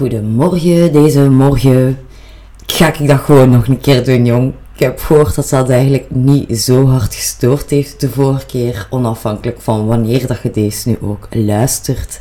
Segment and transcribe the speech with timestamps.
[0.00, 1.98] Goedemorgen deze morgen.
[2.66, 4.52] Ga ik dat gewoon nog een keer doen, jong?
[4.74, 9.60] Ik heb gehoord dat dat eigenlijk niet zo hard gestoord heeft de vorige keer, onafhankelijk
[9.60, 12.20] van wanneer dat je deze nu ook luistert.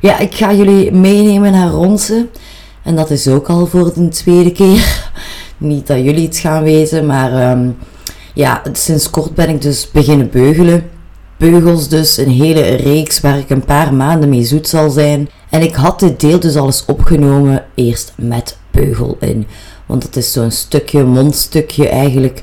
[0.00, 2.26] Ja, ik ga jullie meenemen naar Ronse.
[2.82, 5.10] En dat is ook al voor de tweede keer.
[5.58, 7.70] Niet dat jullie het gaan weten, maar ehm,
[8.34, 10.90] ja, sinds kort ben ik dus beginnen beugelen.
[11.36, 15.28] Beugels dus, een hele reeks waar ik een paar maanden mee zoet zal zijn.
[15.54, 19.46] En ik had dit deel dus al eens opgenomen, eerst met beugel in.
[19.86, 22.42] Want het is zo'n stukje, mondstukje eigenlijk,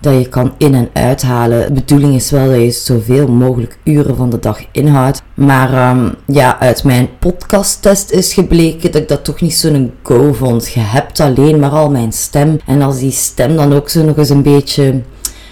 [0.00, 1.66] dat je kan in- en uithalen.
[1.66, 5.22] De bedoeling is wel dat je zoveel mogelijk uren van de dag inhoudt.
[5.34, 10.32] Maar ehm, ja, uit mijn podcasttest is gebleken dat ik dat toch niet zo'n go
[10.32, 10.68] vond.
[10.72, 12.60] Je hebt alleen maar al mijn stem.
[12.66, 15.00] En als die stem dan ook zo nog eens een beetje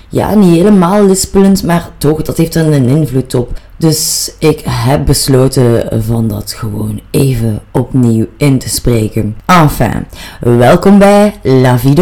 [0.08, 3.58] ja, niet helemaal lispelend, maar toch, dat heeft er een invloed op.
[3.80, 9.36] Dus ik heb besloten van dat gewoon even opnieuw in te spreken.
[9.46, 10.06] Enfin,
[10.40, 11.94] welkom bij La Vie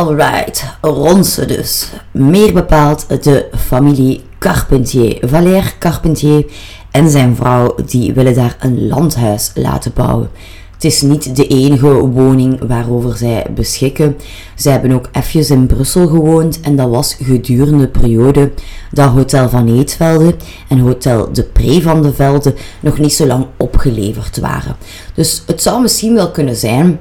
[0.00, 1.90] Alright, Ronse dus.
[2.10, 5.18] Meer bepaald de familie Carpentier.
[5.28, 6.44] Valère Carpentier
[6.90, 10.30] en zijn vrouw die willen daar een landhuis laten bouwen.
[10.72, 14.16] Het is niet de enige woning waarover zij beschikken.
[14.54, 18.52] Zij hebben ook even in Brussel gewoond en dat was gedurende de periode
[18.92, 20.34] dat Hotel van Eetvelde
[20.68, 24.76] en Hotel de Pre van de Velde nog niet zo lang opgeleverd waren.
[25.14, 26.98] Dus het zou misschien wel kunnen zijn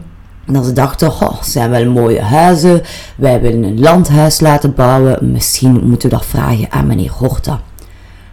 [0.54, 2.82] dat ze dachten, oh, zijn wel mooie huizen,
[3.16, 7.62] wij willen een landhuis laten bouwen, misschien moeten we dat vragen aan meneer Horta.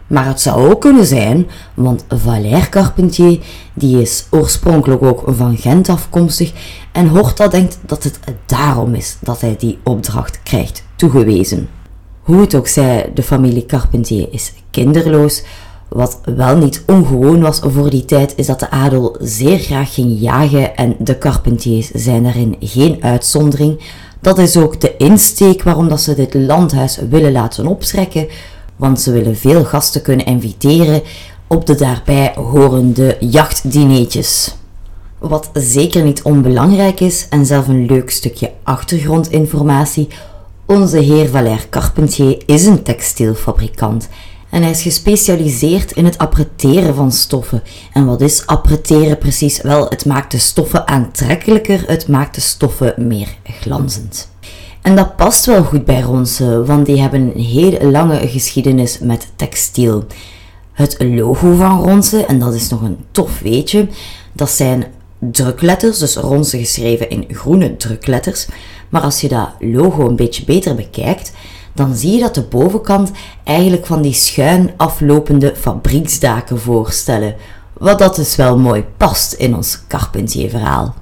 [0.06, 3.38] Maar het zou ook kunnen zijn, want Valère Carpentier,
[3.74, 6.52] die is oorspronkelijk ook van Gent afkomstig,
[6.92, 11.68] en Horta denkt dat het daarom is dat hij die opdracht krijgt toegewezen.
[12.20, 15.42] Hoe het ook zij, de familie Carpentier is kinderloos,
[15.88, 20.20] wat wel niet ongewoon was voor die tijd, is dat de adel zeer graag ging
[20.20, 23.80] jagen en de Carpentiers zijn daarin geen uitzondering.
[24.20, 28.28] Dat is ook de insteek waarom dat ze dit landhuis willen laten opstrekken,
[28.76, 31.02] want ze willen veel gasten kunnen inviteren
[31.46, 34.54] op de daarbij horende jachtdineetjes.
[35.18, 40.08] Wat zeker niet onbelangrijk is en zelf een leuk stukje achtergrondinformatie,
[40.66, 44.08] onze heer Valère Carpentier is een textielfabrikant
[44.56, 47.62] en hij is gespecialiseerd in het apprêteren van stoffen.
[47.92, 49.60] En wat is apprêteren precies?
[49.60, 54.28] Wel, het maakt de stoffen aantrekkelijker, het maakt de stoffen meer glanzend.
[54.82, 59.32] En dat past wel goed bij Ronse, want die hebben een hele lange geschiedenis met
[59.36, 60.04] textiel.
[60.72, 63.88] Het logo van Ronse, en dat is nog een tof weetje,
[64.32, 64.84] dat zijn
[65.18, 68.46] drukletters, dus Ronse geschreven in groene drukletters.
[68.88, 71.32] Maar als je dat logo een beetje beter bekijkt,
[71.76, 73.10] dan zie je dat de bovenkant
[73.44, 77.34] eigenlijk van die schuin aflopende fabrieksdaken voorstellen.
[77.72, 80.94] Wat dat dus wel mooi past in ons Carpentier-verhaal.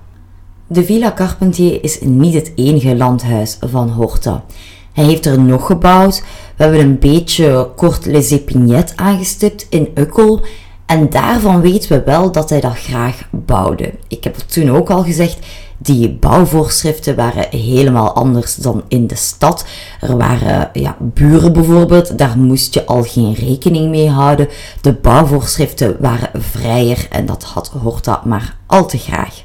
[0.66, 4.44] De Villa Carpentier is niet het enige landhuis van Horta.
[4.92, 6.22] Hij heeft er nog gebouwd.
[6.56, 10.40] We hebben een beetje kort Les Epignettes aangestipt in Ukkel.
[10.86, 13.92] En daarvan weten we wel dat hij dat graag bouwde.
[14.08, 15.38] Ik heb het toen ook al gezegd,
[15.78, 19.64] die bouwvoorschriften waren helemaal anders dan in de stad.
[20.00, 24.48] Er waren ja, buren bijvoorbeeld, daar moest je al geen rekening mee houden.
[24.80, 29.42] De bouwvoorschriften waren vrijer en dat had Horta maar al te graag.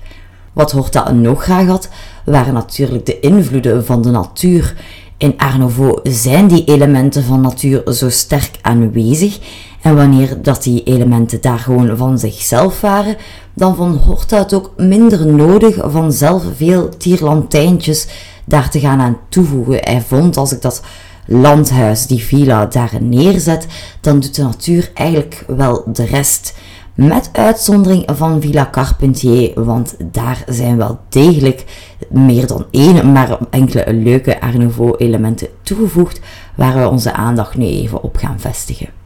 [0.53, 1.89] Wat Horta nog graag had,
[2.25, 4.75] waren natuurlijk de invloeden van de natuur.
[5.18, 9.39] In Art zijn die elementen van natuur zo sterk aanwezig
[9.81, 13.16] en wanneer dat die elementen daar gewoon van zichzelf waren,
[13.53, 18.07] dan vond Horta het ook minder nodig van zelf veel tierlantijntjes
[18.45, 19.79] daar te gaan aan toevoegen.
[19.81, 20.81] Hij vond als ik dat
[21.25, 23.68] landhuis, die villa, daar neerzet,
[24.01, 26.57] dan doet de natuur eigenlijk wel de rest.
[26.94, 31.65] Met uitzondering van Villa Carpentier, want daar zijn wel degelijk
[32.09, 36.19] meer dan één, maar enkele leuke Art Nouveau elementen toegevoegd,
[36.56, 38.99] waar we onze aandacht nu even op gaan vestigen.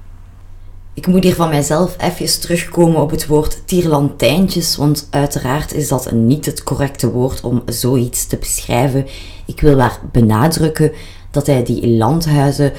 [0.96, 6.12] Ik moet hier van mijzelf even terugkomen op het woord tierlantijntjes, want uiteraard is dat
[6.12, 9.06] niet het correcte woord om zoiets te beschrijven.
[9.46, 10.92] Ik wil maar benadrukken
[11.32, 12.74] dat hij die landhuizen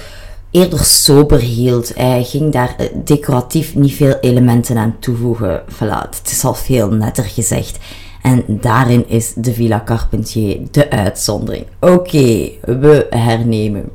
[0.50, 1.94] eerder sober hield.
[1.94, 5.62] Hij ging daar eh, decoratief niet veel elementen aan toevoegen.
[5.72, 7.78] Voilà, het is al veel netter gezegd.
[8.22, 11.66] En daarin is de Villa Carpentier de uitzondering.
[11.80, 13.90] Oké, we hernemen.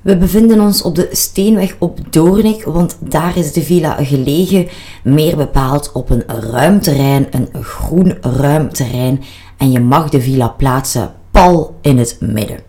[0.00, 4.68] We bevinden ons op de Steenweg op Doornik, want daar is de villa gelegen,
[5.02, 9.22] meer bepaald op een ruim terrein, een groen ruim terrein,
[9.56, 12.60] en je mag de villa plaatsen pal in het midden.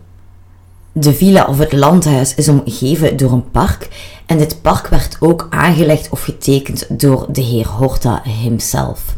[0.92, 3.88] De villa of het landhuis is omgeven door een park
[4.26, 9.16] en dit park werd ook aangelegd of getekend door de heer Horta himself.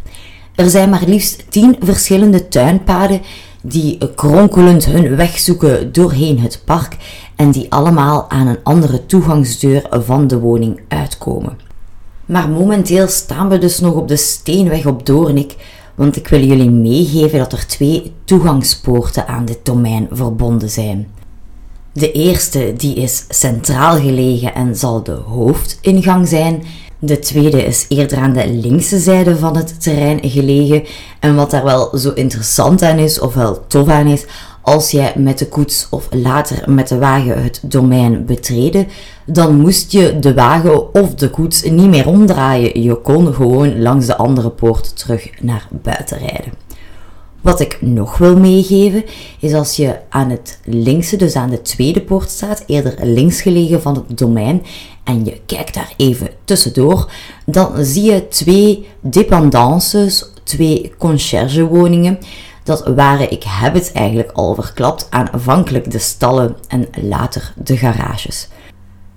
[0.55, 3.21] Er zijn maar liefst tien verschillende tuinpaden
[3.67, 6.97] die kronkelend hun weg zoeken doorheen het park
[7.37, 11.59] en die allemaal aan een andere toegangsdeur van de woning uitkomen.
[12.27, 15.57] Maar momenteel staan we dus nog op de steenweg op Doornik,
[15.95, 21.09] want ik wil jullie meegeven dat er twee toegangspoorten aan dit domein verbonden zijn.
[21.93, 26.63] De eerste die is centraal gelegen en zal de hoofdingang zijn.
[27.05, 30.85] De tweede is eerder aan de linkse zijde van het terrein gelegen.
[31.21, 34.25] En wat daar wel zo interessant aan is, of wel tof aan is,
[34.63, 38.87] als jij met de koets of later met de wagen het domein betreden,
[39.27, 42.83] dan moest je de wagen of de koets niet meer omdraaien.
[42.83, 46.64] Je kon gewoon langs de andere poort terug naar buiten rijden.
[47.45, 49.05] Wat ik nog wil meegeven
[49.41, 53.83] is als je aan het linkse, dus aan de tweede poort staat, eerder links gelegen
[53.83, 54.63] van het domein,
[55.03, 57.11] en je kijkt daar even tussendoor,
[57.47, 62.19] dan zie je twee dependances, twee conciergewoningen.
[62.63, 68.49] Dat waren, ik heb het eigenlijk al verklapt, aanvankelijk de stallen en later de garages.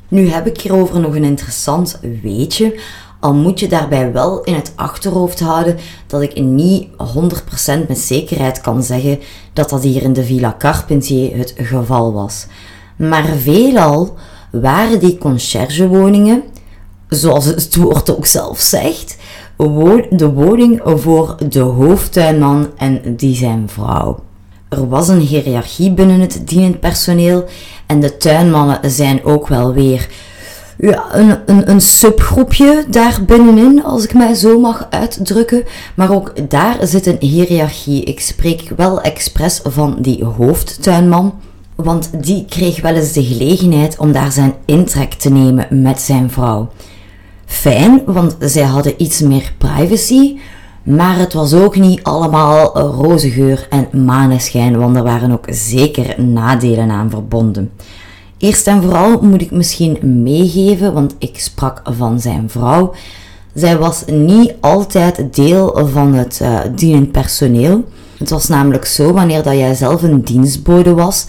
[0.08, 2.80] Nu heb ik hierover nog een interessant weetje.
[3.20, 5.78] Al moet je daarbij wel in het achterhoofd houden
[6.08, 9.20] dat ik niet 100% met zekerheid kan zeggen
[9.54, 12.46] dat dat hier in de Villa Carpentier het geval was.
[12.96, 14.16] Maar veelal
[14.52, 16.44] waren die conciergewoningen,
[17.10, 19.18] zoals het woord ook zelf zegt,
[20.10, 24.20] de woning voor de hoofdtuinman en die zijn vrouw.
[24.70, 27.46] Er was een hiërarchie binnen het dienend personeel
[27.86, 30.08] en de tuinmannen zijn ook wel weer
[30.78, 35.64] ja, een, een, een subgroepje daar binnenin, als ik mij zo mag uitdrukken.
[35.96, 38.04] Maar ook daar zit een hiërarchie.
[38.04, 41.34] Ik spreek wel expres van die hoofdtuinman.
[41.76, 46.32] Want die kreeg wel eens de gelegenheid om daar zijn intrek te nemen met zijn
[46.32, 46.70] vrouw.
[47.46, 50.38] Fijn, want zij hadden iets meer privacy.
[50.84, 56.22] Maar het was ook niet allemaal roze geur en maneschijn, want er waren ook zeker
[56.22, 57.72] nadelen aan verbonden.
[58.38, 62.94] Eerst en vooral moet ik misschien meegeven, want ik sprak van zijn vrouw.
[63.54, 67.84] Zij was niet altijd deel van het uh, dienend personeel.
[68.18, 71.26] Het was namelijk zo, wanneer dat jij zelf een dienstbode was,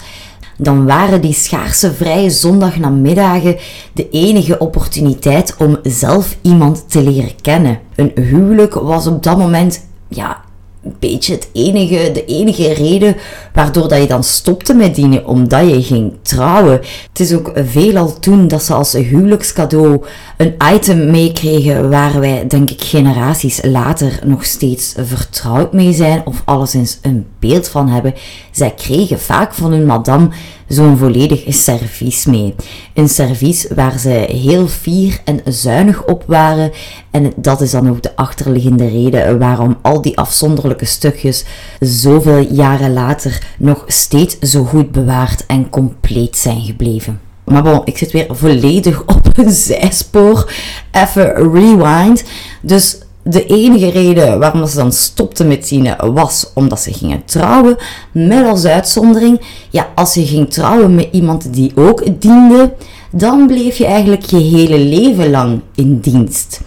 [0.57, 3.57] dan waren die schaarse vrije zondagnamiddagen
[3.93, 7.79] de enige opportuniteit om zelf iemand te leren kennen.
[7.95, 10.41] Een huwelijk was op dat moment ja,
[10.89, 13.15] een beetje het enige, de enige reden
[13.53, 16.81] waardoor dat je dan stopte met dienen, omdat je ging trouwen.
[17.09, 20.03] Het is ook veelal toen dat ze als huwelijkscadeau
[20.37, 26.41] een item meekregen waar wij, denk ik, generaties later nog steeds vertrouwd mee zijn of
[26.45, 28.13] alleszins een beeld van hebben.
[28.51, 30.29] Zij kregen vaak van hun madame
[30.69, 32.55] zo'n volledig servies mee.
[32.93, 36.71] Een servies waar ze heel fier en zuinig op waren.
[37.11, 41.45] En dat is dan ook de achterliggende reden waarom al die afzonderlijke stukjes
[41.79, 47.19] zoveel jaren later nog steeds zo goed bewaard en compleet zijn gebleven.
[47.43, 50.51] Maar bon, ik zit weer volledig op een zijspoor.
[50.91, 52.23] Even rewind.
[52.61, 52.97] Dus
[53.29, 57.77] de enige reden waarom ze dan stopte met dienen was omdat ze gingen trouwen.
[58.11, 62.73] Met als uitzondering, ja, als je ging trouwen met iemand die ook diende,
[63.11, 66.61] dan bleef je eigenlijk je hele leven lang in dienst.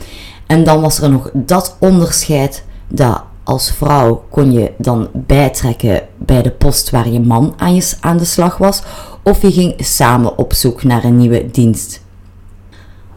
[0.47, 6.43] En dan was er nog dat onderscheid dat als vrouw kon je dan bijtrekken bij
[6.43, 7.55] de post waar je man
[8.01, 8.83] aan de slag was,
[9.23, 12.01] of je ging samen op zoek naar een nieuwe dienst.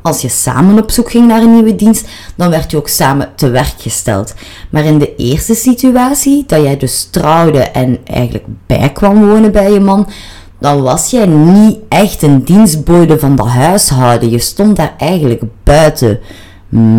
[0.06, 3.30] Als je samen op zoek ging naar een nieuwe dienst, dan werd je ook samen
[3.36, 4.34] te werk gesteld.
[4.70, 9.72] Maar in de eerste situatie, dat jij dus trouwde en eigenlijk bij kwam wonen bij
[9.72, 10.08] je man,
[10.60, 14.30] dan was jij niet echt een dienstbode van de huishouden.
[14.30, 16.20] Je stond daar eigenlijk buiten.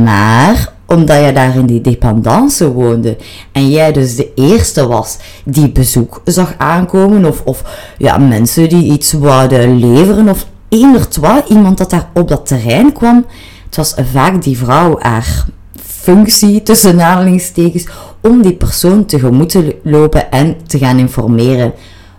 [0.05, 3.17] Maar omdat je daar in die dependance woonde
[3.53, 7.63] en jij dus de eerste was die bezoek zag aankomen of, of
[7.99, 12.93] ja, mensen die iets wouden leveren of eendert wat, iemand dat daar op dat terrein
[12.93, 13.25] kwam,
[13.67, 15.45] het was vaak die vrouw haar
[15.83, 17.87] functie, tussen aanhalingstekens,
[18.21, 21.73] om die persoon tegemoet te lopen en te gaan informeren.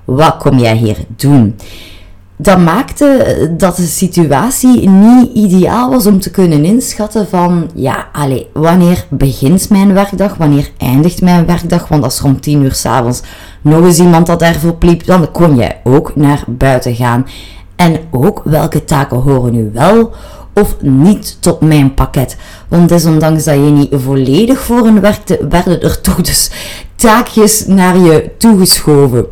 [0.05, 1.55] Wat kom jij hier doen?
[2.39, 8.43] Dat maakte dat de situatie niet ideaal was om te kunnen inschatten van, ja, allez,
[8.53, 13.21] wanneer begint mijn werkdag, wanneer eindigt mijn werkdag, want als er om tien uur s'avonds
[13.61, 17.25] nog eens iemand dat daarvoor pliep, dan kon jij ook naar buiten gaan
[17.77, 20.11] En ook welke taken horen nu wel
[20.53, 22.37] of niet tot mijn pakket.
[22.67, 26.49] Want desondanks dat je niet volledig voor hen werkte, werden er toch dus
[26.95, 29.25] taakjes naar je toegeschoven.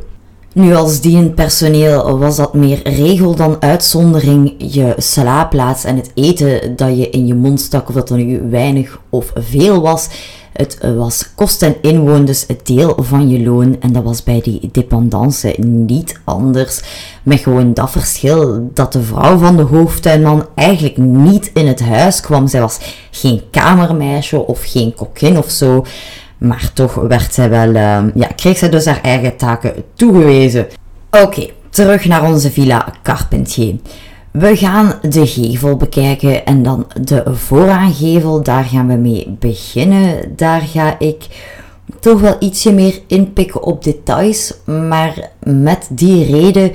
[0.53, 4.53] Nu, als dienstpersoneel was dat meer regel dan uitzondering.
[4.57, 8.49] Je slaapplaats en het eten dat je in je mond stak, of dat er nu
[8.49, 10.07] weinig of veel was,
[10.55, 13.75] het was kost en dus het deel van je loon.
[13.79, 16.81] En dat was bij die dependance niet anders.
[17.23, 22.21] Met gewoon dat verschil dat de vrouw van de hoofdtuinman eigenlijk niet in het huis
[22.21, 22.47] kwam.
[22.47, 22.79] Zij was
[23.11, 25.85] geen kamermeisje of geen kokkin of zo.
[26.37, 30.67] Maar toch werd zij wel, uh, ja, kreeg zij dus haar eigen taken toegewezen.
[31.11, 33.75] Oké, terug naar onze villa Carpentier.
[34.37, 40.35] We gaan de gevel bekijken en dan de vooraangevel, daar gaan we mee beginnen.
[40.35, 41.27] Daar ga ik
[41.99, 46.71] toch wel ietsje meer inpikken op details, maar met die reden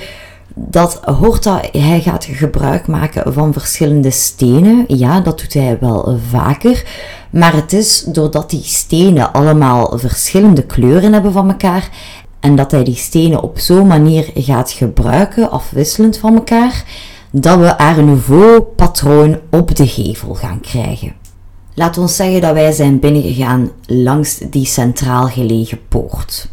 [0.54, 4.84] dat Horta, hij gaat gebruik maken van verschillende stenen.
[4.88, 6.84] Ja, dat doet hij wel vaker.
[7.30, 11.88] Maar het is doordat die stenen allemaal verschillende kleuren hebben van elkaar
[12.40, 16.84] en dat hij die stenen op zo'n manier gaat gebruiken, afwisselend van elkaar,
[17.32, 21.12] dat we Art Nouveau patroon op de gevel gaan krijgen.
[21.74, 26.48] Laat ons zeggen dat wij zijn binnengegaan langs die centraal gelegen poort.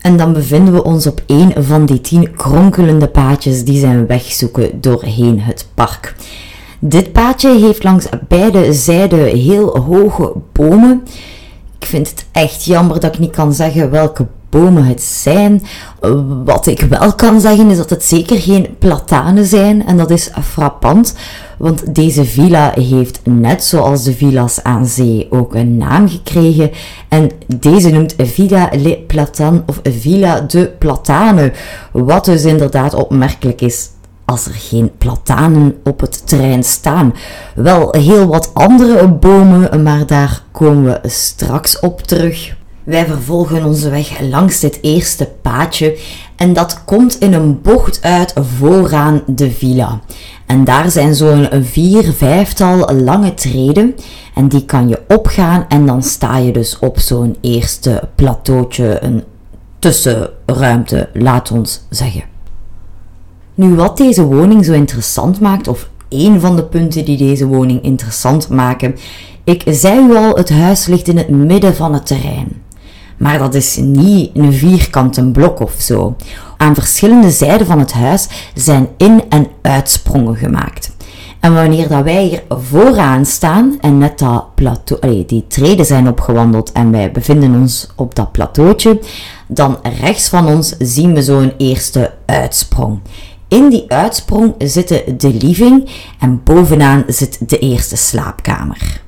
[0.00, 4.22] En dan bevinden we ons op een van die tien kronkelende paadjes die zijn weg
[4.22, 6.14] zoeken doorheen het park.
[6.78, 11.02] Dit paadje heeft langs beide zijden heel hoge bomen.
[11.78, 15.62] Ik vind het echt jammer dat ik niet kan zeggen welke bomen het zijn.
[16.44, 20.30] Wat ik wel kan zeggen is dat het zeker geen platanen zijn en dat is
[20.42, 21.14] frappant,
[21.58, 26.70] want deze villa heeft net zoals de villa's aan zee ook een naam gekregen
[27.08, 31.52] en deze noemt Villa Le Platan of Villa de Platane,
[31.92, 33.88] wat dus inderdaad opmerkelijk is
[34.24, 37.14] als er geen platanen op het terrein staan.
[37.54, 42.54] Wel heel wat andere bomen, maar daar komen we straks op terug.
[42.86, 45.98] Wij vervolgen onze weg langs dit eerste paadje
[46.36, 50.00] en dat komt in een bocht uit vooraan de villa.
[50.46, 53.94] En daar zijn zo'n vier, vijftal lange treden
[54.34, 59.22] en die kan je opgaan en dan sta je dus op zo'n eerste plateautje, een
[59.78, 62.22] tussenruimte, laat ons zeggen.
[63.54, 67.82] Nu, wat deze woning zo interessant maakt, of één van de punten die deze woning
[67.82, 68.96] interessant maken,
[69.44, 72.64] ik zei u al, het huis ligt in het midden van het terrein.
[73.16, 76.16] Maar dat is niet een vierkante blok of zo.
[76.56, 80.94] Aan verschillende zijden van het huis zijn in- en uitsprongen gemaakt.
[81.40, 86.72] En wanneer dat wij hier vooraan staan en net dat plateau, die treden zijn opgewandeld
[86.72, 89.00] en wij bevinden ons op dat plateautje,
[89.48, 92.98] dan rechts van ons zien we zo'n eerste uitsprong.
[93.48, 99.04] In die uitsprong zitten de living en bovenaan zit de eerste slaapkamer.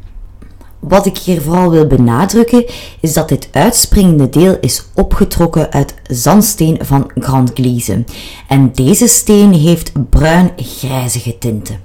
[0.78, 2.64] Wat ik hier vooral wil benadrukken
[3.00, 8.04] is dat dit uitspringende deel is opgetrokken uit zandsteen van Grand Gliese.
[8.48, 11.80] En deze steen heeft bruin-grijzige tinten.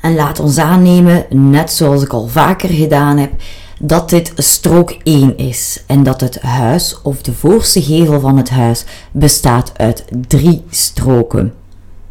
[0.00, 3.32] En laat ons aannemen, net zoals ik al vaker gedaan heb,
[3.80, 8.50] dat dit strook 1 is en dat het huis of de voorste gevel van het
[8.50, 11.54] huis bestaat uit drie stroken.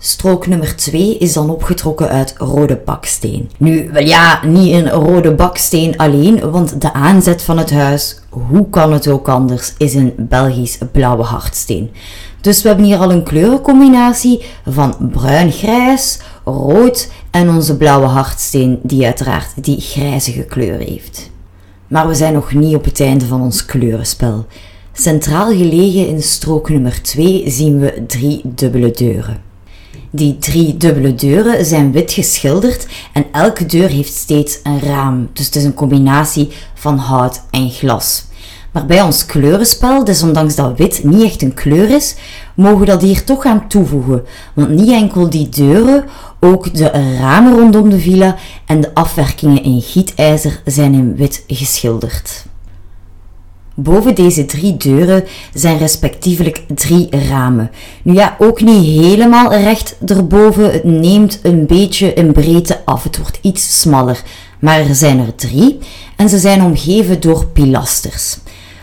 [0.08, 3.50] Strook nummer 2 is dan opgetrokken uit rode baksteen.
[3.58, 8.70] Nu, wel ja, niet een rode baksteen alleen, want de aanzet van het huis, hoe
[8.70, 11.92] kan het ook anders, is een Belgisch blauwe hardsteen.
[12.42, 19.06] Dus we hebben hier al een kleurencombinatie van bruin-grijs, rood en onze blauwe hardsteen die
[19.06, 21.30] uiteraard die grijzige kleur heeft.
[21.88, 24.46] Maar we zijn nog niet op het einde van ons kleurenspel.
[24.94, 29.47] Centraal gelegen in strook nummer 2 zien we drie dubbele deuren.
[30.10, 35.30] Die drie dubbele deuren zijn wit geschilderd en elke deur heeft steeds een raam.
[35.34, 38.26] Dus het is een combinatie van hout en glas.
[38.72, 42.16] Maar bij ons kleurenspel, dus ondanks dat wit niet echt een kleur is,
[42.54, 44.24] mogen we dat hier toch gaan toevoegen.
[44.54, 46.06] Want niet enkel die deuren,
[46.40, 48.36] ook de ramen rondom de villa
[48.66, 52.46] en de afwerkingen in gietijzer zijn in wit geschilderd.
[53.80, 57.72] Boven deze drie deuren zijn respectievelijk drie ramen.
[58.04, 60.72] Nu ja, ook niet helemaal recht erboven.
[60.72, 63.04] Het neemt een beetje in breedte af.
[63.04, 64.22] Het wordt iets smaller.
[64.60, 65.78] Maar er zijn er drie
[66.16, 68.38] en ze zijn omgeven door pilasters.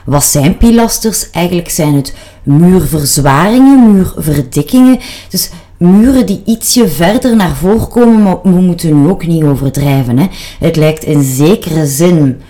[0.05, 1.31] Wat zijn pilasters?
[1.31, 4.99] Eigenlijk zijn het muurverzwaringen, muurverdikkingen.
[5.29, 10.19] Dus muren die ietsje verder naar voren komen, maar we moeten nu ook niet overdrijven.
[10.19, 10.27] Hè.
[10.59, 12.41] Het lijkt in zekere zin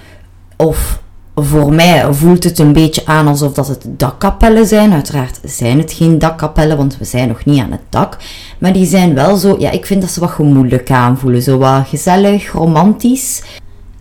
[0.56, 1.02] of
[1.36, 4.92] Voor mij voelt het een beetje aan alsof dat het dakkapellen zijn.
[4.92, 8.16] Uiteraard zijn het geen dakkapellen, want we zijn nog niet aan het dak.
[8.58, 11.42] Maar die zijn wel zo, ja, ik vind dat ze wat gemoedelijk aanvoelen.
[11.42, 13.42] Zo gezellig, romantisch.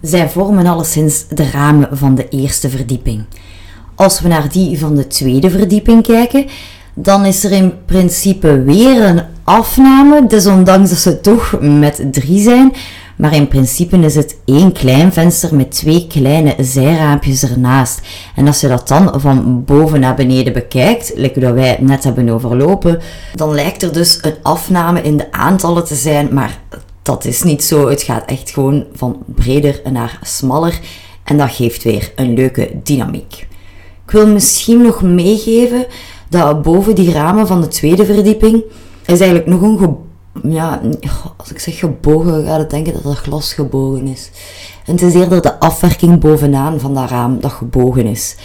[0.02, 3.24] Zij vormen alleszins de ramen van de eerste verdieping.
[3.96, 6.46] Als we naar die van de tweede verdieping kijken,
[6.94, 12.74] dan is er in principe weer een afname, desondanks dat ze toch met drie zijn.
[13.18, 18.02] Maar in principe is het één klein venster met twee kleine zijraampjes ernaast.
[18.36, 22.30] En als je dat dan van boven naar beneden bekijkt, like dat wij net hebben
[22.30, 23.02] overlopen,
[23.36, 26.60] dan lijkt er dus een afname in de aantallen te zijn, maar
[27.02, 27.90] dat is niet zo.
[27.90, 30.80] Het gaat echt gewoon van breder naar smaller
[31.24, 33.48] en dat geeft weer een leuke dynamiek.
[34.06, 35.86] Ik wil misschien nog meegeven
[36.30, 38.64] dat boven die ramen van de tweede verdieping
[39.06, 39.78] is eigenlijk nog een
[40.42, 40.82] ja,
[41.38, 44.30] als ik zeg gebogen, ga ik denken dat dat glas gebogen is.
[44.86, 48.36] En het is eerder de afwerking bovenaan van dat raam dat gebogen is.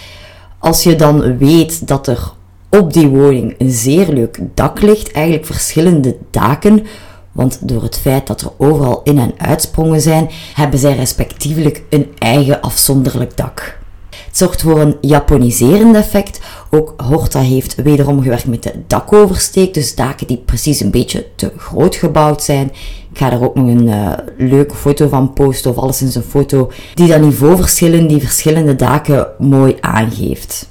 [0.59, 2.33] Als je dan weet dat er
[2.71, 6.87] op die woning een zeer leuk dak ligt, eigenlijk verschillende daken,
[7.33, 12.13] want door het feit dat er overal in- en uitsprongen zijn, hebben zij respectievelijk een
[12.19, 13.79] eigen afzonderlijk dak.
[14.27, 16.41] Het zorgt voor een japoniserend effect.
[16.71, 21.53] Ook Horta heeft wederom gewerkt met de dakoversteek, dus daken die precies een beetje te
[21.57, 22.73] groot gebouwd zijn.
[23.11, 26.71] Ik ga er ook nog een uh, leuke foto van posten, of alleszins een foto
[26.95, 30.69] die dat niveauverschillen, die verschillende daken mooi aangeeft.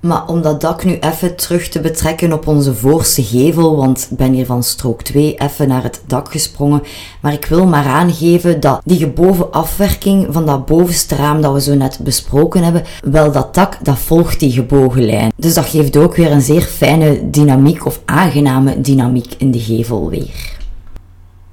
[0.00, 4.16] Maar om dat dak nu even terug te betrekken op onze voorste gevel, want ik
[4.16, 6.82] ben hier van strook 2 even naar het dak gesprongen.
[7.20, 11.60] Maar ik wil maar aangeven dat die gebogen afwerking van dat bovenste raam dat we
[11.60, 15.32] zo net besproken hebben, wel dat dak, dat volgt die gebogen lijn.
[15.36, 20.08] Dus dat geeft ook weer een zeer fijne dynamiek of aangename dynamiek in de gevel
[20.08, 20.58] weer.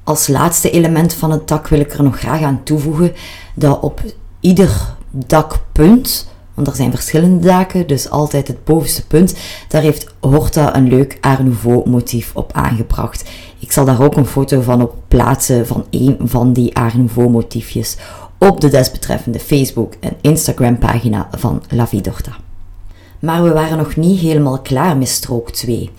[0.04, 3.14] Als laatste element van het dak wil ik er nog graag aan toevoegen
[3.54, 4.02] dat op
[4.40, 6.28] ieder dakpunt
[6.58, 9.36] want er zijn verschillende daken, dus altijd het bovenste punt.
[9.68, 13.30] Daar heeft Horta een leuk Art Nouveau motief op aangebracht.
[13.60, 17.30] Ik zal daar ook een foto van op plaatsen van een van die Art Nouveau
[17.30, 17.98] motiefjes
[18.38, 22.02] op de desbetreffende Facebook en Instagram pagina van La Vie.
[23.20, 25.92] Maar we waren nog niet helemaal klaar met strook 2.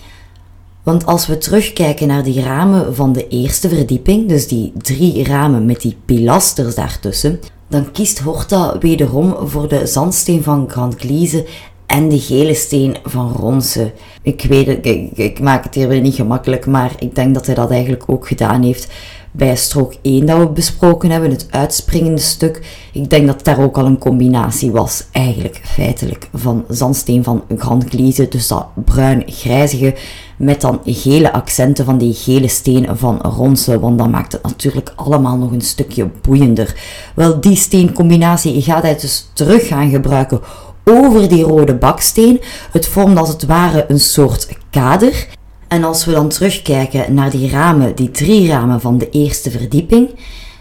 [0.82, 5.66] Want als we terugkijken naar die ramen van de eerste verdieping, dus die drie ramen
[5.66, 11.46] met die pilasters daartussen, dan kiest Horta wederom voor de zandsteen van Grand Gliese
[11.86, 13.92] en de gele steen van Ronse.
[14.22, 17.46] Ik weet het, ik, ik, maak het hier weer niet gemakkelijk, maar ik denk dat
[17.46, 18.92] hij dat eigenlijk ook gedaan heeft
[19.32, 22.66] bij strook 1 dat we besproken hebben, het uitspringende stuk.
[22.92, 27.84] Ik denk dat daar ook al een combinatie was, eigenlijk feitelijk, van zandsteen van Grand
[27.88, 29.94] Gliese, dus dat bruin-grijzige,
[30.36, 34.92] met dan gele accenten van die gele steen van Ronse, want dat maakt het natuurlijk
[34.96, 36.76] allemaal nog een stukje boeiender.
[37.14, 40.40] Wel, die steencombinatie gaat hij dus terug gaan gebruiken
[40.84, 42.40] over die rode baksteen.
[42.72, 45.28] Het vormt als het ware een soort kader.
[45.68, 50.10] En als we dan terugkijken naar die ramen, die drie ramen van de eerste verdieping,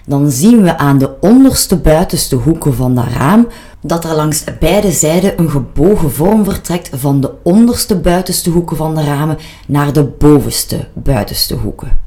[0.06, 3.48] dan zien we aan de onderste buitenste hoeken van dat raam
[3.82, 8.96] dat er langs beide zijden een gebogen vorm vertrekt van de onderste buitenste hoeken van
[8.96, 12.00] de ramen naar de bovenste buitenste hoeken.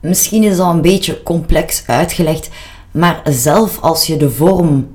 [0.00, 2.50] Misschien is dat een beetje complex uitgelegd,
[2.90, 4.88] maar zelf als je de vorm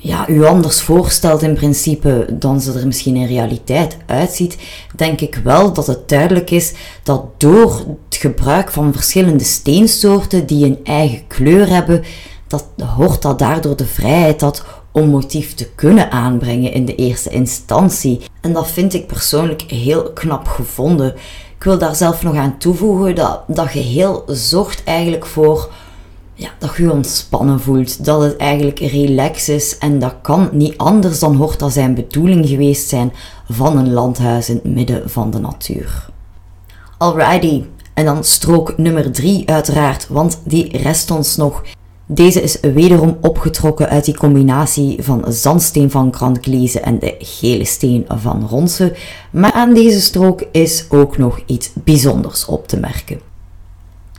[0.00, 4.56] ja, u anders voorstelt in principe dan ze er misschien in realiteit uitziet,
[4.96, 10.66] denk ik wel dat het duidelijk is dat door het gebruik van verschillende steensoorten die
[10.66, 12.04] een eigen kleur hebben,
[12.46, 17.30] dat hoort dat daardoor de vrijheid had om motief te kunnen aanbrengen in de eerste
[17.30, 18.20] instantie.
[18.40, 21.14] En dat vind ik persoonlijk heel knap gevonden.
[21.56, 25.70] Ik wil daar zelf nog aan toevoegen dat dat geheel zorgt eigenlijk voor
[26.38, 31.18] ja, dat je ontspannen voelt, dat het eigenlijk relax is en dat kan niet anders
[31.18, 33.12] dan hoort dat zijn bedoeling geweest zijn
[33.48, 36.08] van een landhuis in het midden van de natuur.
[36.98, 41.62] Alrighty, en dan strook nummer 3 uiteraard, want die rest ons nog.
[42.06, 47.64] Deze is wederom opgetrokken uit die combinatie van zandsteen van Grand Gliese en de gele
[47.64, 48.96] steen van Ronse,
[49.30, 53.27] maar aan deze strook is ook nog iets bijzonders op te merken.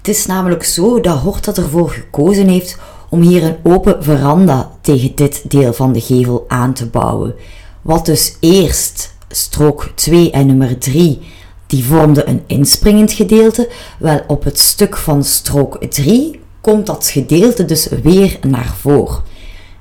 [0.09, 2.77] Is namelijk zo dat Horta ervoor gekozen heeft
[3.09, 7.35] om hier een open veranda tegen dit deel van de gevel aan te bouwen.
[7.81, 11.21] Wat dus eerst strook 2 en nummer 3
[11.67, 13.69] die vormden een inspringend gedeelte,
[13.99, 19.23] wel op het stuk van strook 3 komt dat gedeelte dus weer naar voren.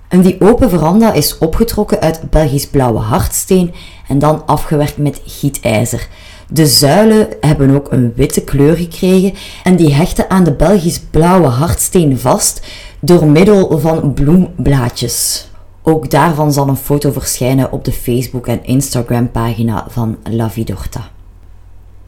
[0.08, 3.74] En die open veranda is opgetrokken uit Belgisch blauwe hardsteen
[4.08, 6.08] en dan afgewerkt met gietijzer.
[6.50, 9.34] De zuilen hebben ook een witte kleur gekregen
[9.64, 12.66] en die hechten aan de Belgisch blauwe hardsteen vast
[13.00, 15.48] door middel van bloemblaadjes.
[15.82, 21.10] Ook daarvan zal een foto verschijnen op de Facebook- en Instagram-pagina van La Vidorta.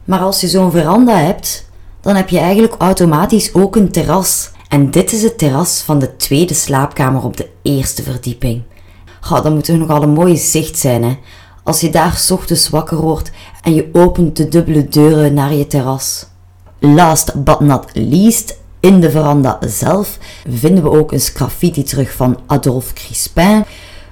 [0.05, 1.69] Maar als je zo'n veranda hebt,
[2.01, 4.51] dan heb je eigenlijk automatisch ook een terras.
[4.67, 8.61] En dit is het terras van de tweede slaapkamer op de eerste verdieping.
[9.21, 11.17] Goh, dat moet toch nogal een mooie zicht zijn, hè?
[11.63, 16.25] Als je daar ochtends wakker wordt en je opent de dubbele deuren naar je terras.
[16.79, 20.17] Last but not least, in de veranda zelf
[20.49, 23.63] vinden we ook een graffiti terug van Adolphe Crispin.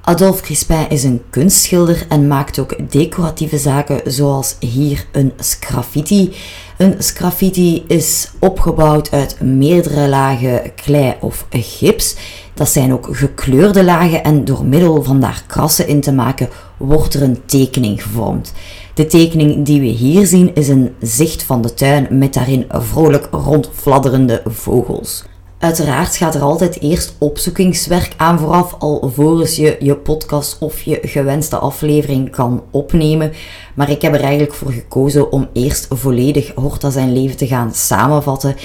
[0.01, 6.35] Adolphe Crispin is een kunstschilder en maakt ook decoratieve zaken zoals hier een sgraffiti.
[6.79, 12.15] Een sgraffiti is opgebouwd uit meerdere lagen klei of gips.
[12.53, 17.13] Dat zijn ook gekleurde lagen en door middel van daar krassen in te maken wordt
[17.13, 18.53] er een tekening gevormd.
[18.93, 23.27] De tekening die we hier zien is een zicht van de tuin met daarin vrolijk
[23.31, 25.23] rondfladderende vogels.
[25.59, 31.57] Uiteraard gaat er altijd eerst opzoekingswerk aan vooraf, alvorens je je podcast of je gewenste
[31.57, 33.31] aflevering kan opnemen.
[33.75, 37.73] Maar ik heb er eigenlijk voor gekozen om eerst volledig Horta zijn leven te gaan
[37.73, 38.55] samenvatten.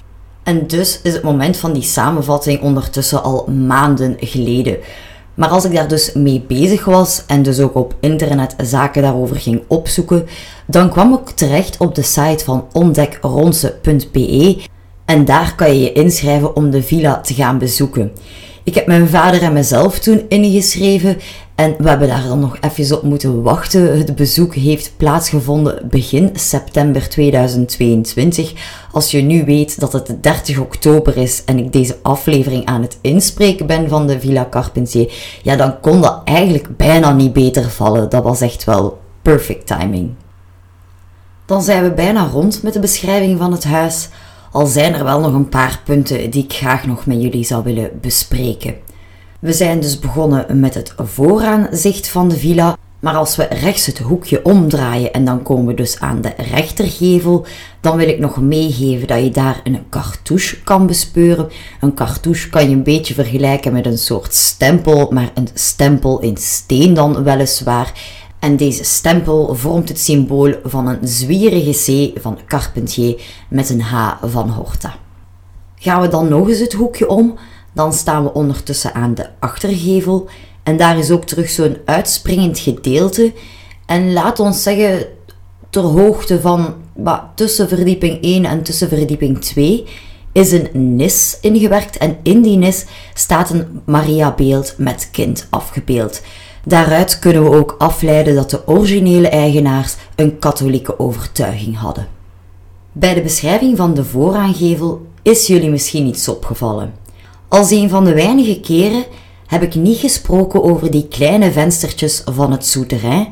[0.42, 4.76] En dus is het moment van die samenvatting ondertussen al maanden geleden.
[5.34, 9.36] Maar als ik daar dus mee bezig was en dus ook op internet zaken daarover
[9.36, 10.26] ging opzoeken,
[10.66, 14.72] dan kwam ik terecht op de site van ontdekronse.be
[15.04, 18.12] en daar kan je je inschrijven om de villa te gaan bezoeken.
[18.62, 21.16] Ik heb mijn vader en mezelf toen ingeschreven
[21.54, 23.98] en we hebben daar dan nog even op moeten wachten.
[23.98, 28.52] Het bezoek heeft plaatsgevonden begin september 2022.
[28.92, 32.98] Als je nu weet dat het 30 oktober is en ik deze aflevering aan het
[33.00, 35.12] inspreken ben van de Villa Carpentier,
[35.42, 38.10] ja, dan kon dat eigenlijk bijna niet beter vallen.
[38.10, 40.10] Dat was echt wel perfect timing.
[41.46, 44.08] Dan zijn we bijna rond met de beschrijving van het huis.
[44.54, 47.64] Al zijn er wel nog een paar punten die ik graag nog met jullie zou
[47.64, 48.74] willen bespreken.
[49.40, 52.76] We zijn dus begonnen met het vooraanzicht van de villa.
[53.00, 57.46] Maar als we rechts het hoekje omdraaien en dan komen we dus aan de rechtergevel,
[57.80, 61.48] dan wil ik nog meegeven dat je daar een cartouche kan bespeuren.
[61.80, 66.36] Een cartouche kan je een beetje vergelijken met een soort stempel, maar een stempel in
[66.36, 67.92] steen dan weliswaar.
[68.44, 74.16] En deze stempel vormt het symbool van een zwierige C van Carpentier met een H
[74.22, 74.94] van Horta.
[75.76, 77.34] Gaan we dan nog eens het hoekje om,
[77.72, 80.28] dan staan we ondertussen aan de achtergevel
[80.62, 83.32] en daar is ook terug zo'n uitspringend gedeelte.
[83.86, 85.06] En laat ons zeggen,
[85.70, 89.86] ter hoogte van bah, tussen verdieping 1 en tussen verdieping 2
[90.32, 96.22] is een nis ingewerkt en in die nis staat een Maria-beeld met kind afgebeeld.
[96.64, 102.06] Daaruit kunnen we ook afleiden dat de originele eigenaars een katholieke overtuiging hadden.
[102.92, 106.94] Bij de beschrijving van de vooraangevel is jullie misschien iets opgevallen.
[107.48, 109.04] Als een van de weinige keren
[109.46, 113.28] heb ik niet gesproken over die kleine venstertjes van het souterrain,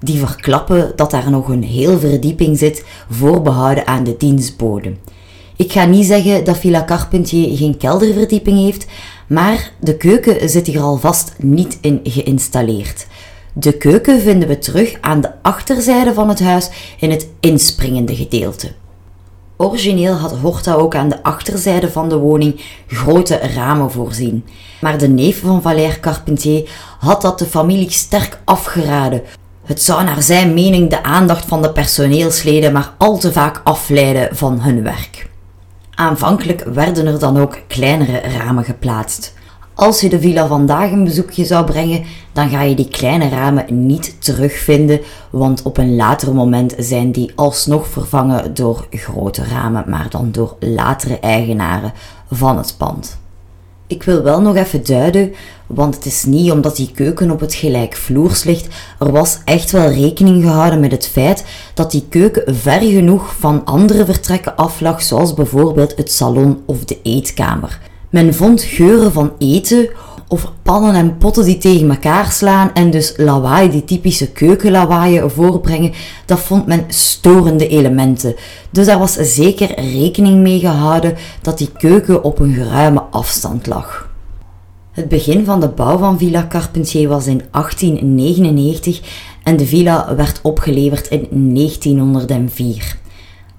[0.00, 4.98] die verklappen dat daar nog een heel verdieping zit voorbehouden aan de dienstboden.
[5.56, 8.86] Ik ga niet zeggen dat Villa Carpentier geen kelderverdieping heeft,
[9.32, 13.06] maar de keuken zit hier alvast niet in geïnstalleerd.
[13.52, 18.72] De keuken vinden we terug aan de achterzijde van het huis in het inspringende gedeelte.
[19.56, 24.44] Origineel had Horta ook aan de achterzijde van de woning grote ramen voorzien.
[24.80, 29.22] Maar de neef van Valère Carpentier had dat de familie sterk afgeraden.
[29.64, 34.36] Het zou naar zijn mening de aandacht van de personeelsleden maar al te vaak afleiden
[34.36, 35.30] van hun werk.
[36.02, 39.34] Aanvankelijk werden er dan ook kleinere ramen geplaatst.
[39.74, 43.86] Als je de villa vandaag een bezoekje zou brengen, dan ga je die kleine ramen
[43.86, 50.10] niet terugvinden, want op een later moment zijn die alsnog vervangen door grote ramen, maar
[50.10, 51.92] dan door latere eigenaren
[52.30, 53.21] van het pand.
[53.92, 55.32] Ik wil wel nog even duiden,
[55.66, 58.66] want het is niet omdat die keuken op het gelijkvloers ligt.
[58.98, 63.64] Er was echt wel rekening gehouden met het feit dat die keuken ver genoeg van
[63.64, 67.78] andere vertrekken aflag, zoals bijvoorbeeld het salon of de eetkamer.
[68.10, 69.88] Men vond geuren van eten
[70.32, 75.92] of pannen en potten die tegen elkaar slaan en dus lawaai, die typische keukenlawaaien voorbrengen,
[76.26, 78.34] dat vond men storende elementen.
[78.70, 84.10] Dus daar was zeker rekening mee gehouden dat die keuken op een geruime afstand lag.
[84.92, 89.00] Het begin van de bouw van Villa Carpentier was in 1899
[89.42, 92.96] en de villa werd opgeleverd in 1904.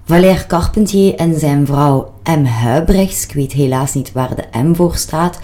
[0.04, 2.44] Valère Carpentier en zijn vrouw M.
[2.44, 5.38] Huibrechts, ik weet helaas niet waar de M voor staat,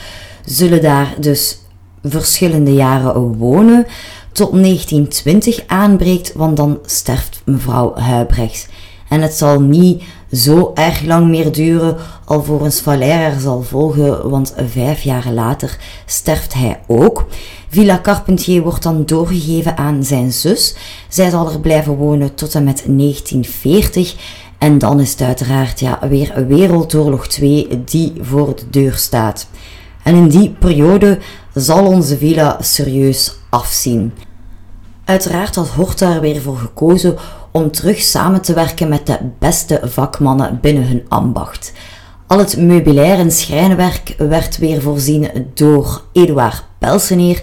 [0.44, 1.59] zullen daar dus
[2.03, 3.87] verschillende jaren wonen.
[4.33, 8.66] Tot 1920 aanbreekt, want dan sterft mevrouw Huibrechts.
[9.09, 14.55] En het zal niet zo erg lang meer duren alvorens Valère er zal volgen, want
[14.66, 17.26] vijf jaar later sterft hij ook.
[17.68, 20.74] Villa Carpentier wordt dan doorgegeven aan zijn zus.
[21.09, 24.14] Zij zal er blijven wonen tot en met 1940.
[24.59, 29.46] En dan is het uiteraard ja, weer Wereldoorlog 2 die voor de deur staat.
[30.02, 31.18] En in die periode
[31.54, 34.12] zal onze villa serieus afzien.
[35.04, 37.16] Uiteraard had Horta er weer voor gekozen
[37.50, 41.72] om terug samen te werken met de beste vakmannen binnen hun ambacht.
[42.26, 47.42] Al het meubilair en schrijnwerk werd weer voorzien door Eduard Pelseneer,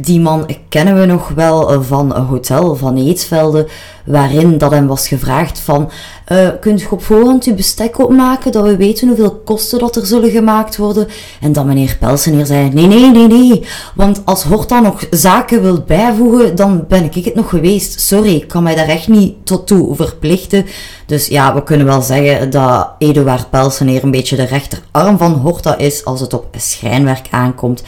[0.00, 3.68] die man kennen we nog wel van een hotel van Eetsvelde,
[4.04, 5.90] waarin dat hem was gevraagd van,
[6.32, 10.06] uh, kunt u op voorhand uw bestek opmaken, dat we weten hoeveel kosten dat er
[10.06, 11.08] zullen gemaakt worden?
[11.40, 15.82] En dan meneer Pelseneer zei, nee, nee, nee, nee, want als Horta nog zaken wil
[15.86, 18.00] bijvoegen, dan ben ik het nog geweest.
[18.00, 20.66] Sorry, ik kan mij daar echt niet tot toe verplichten.
[21.06, 25.76] Dus ja, we kunnen wel zeggen dat Eduard Pelseneer een beetje de rechterarm van Horta
[25.76, 27.82] is als het op schrijnwerk aankomt.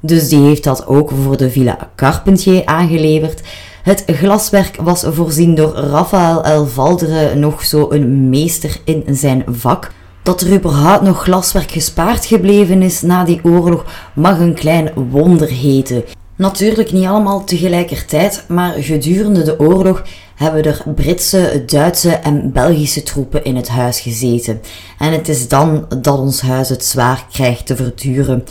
[0.00, 3.42] Dus die heeft dat ook voor de Villa Carpentier aangeleverd.
[3.82, 9.92] Het glaswerk was voorzien door Raphaël El Valdere, nog zo een meester in zijn vak.
[10.22, 13.84] Dat er überhaupt nog glaswerk gespaard gebleven is na die oorlog
[14.14, 16.04] mag een klein wonder heten.
[16.36, 20.02] Natuurlijk niet allemaal tegelijkertijd, maar gedurende de oorlog
[20.34, 24.60] hebben er Britse, Duitse en Belgische troepen in het huis gezeten.
[24.98, 28.44] En het is dan dat ons huis het zwaar krijgt te verduren.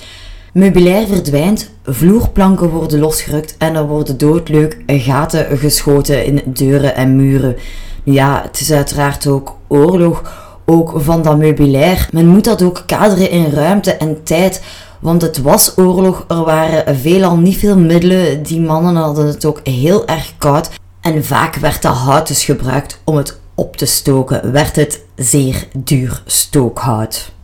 [0.58, 7.56] Meubilair verdwijnt, vloerplanken worden losgerukt en er worden doodleuk gaten geschoten in deuren en muren.
[8.04, 10.22] Ja, het is uiteraard ook oorlog,
[10.66, 12.10] ook van dat meubilair.
[12.12, 14.62] Men moet dat ook kaderen in ruimte en tijd,
[15.00, 19.60] want het was oorlog, er waren veelal niet veel middelen, die mannen hadden het ook
[19.64, 20.70] heel erg koud.
[21.02, 25.68] En vaak werd dat hout dus gebruikt om het op te stoken, werd het zeer
[25.76, 27.36] duur stookhout.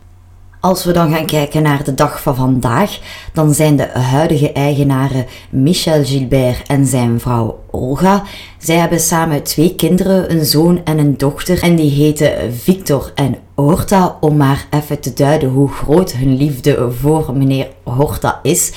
[0.63, 2.99] Als we dan gaan kijken naar de dag van vandaag,
[3.33, 8.23] dan zijn de huidige eigenaren Michel Gilbert en zijn vrouw Olga.
[8.57, 13.35] Zij hebben samen twee kinderen, een zoon en een dochter, en die heten Victor en
[13.55, 18.71] Horta, om maar even te duiden hoe groot hun liefde voor meneer Horta is.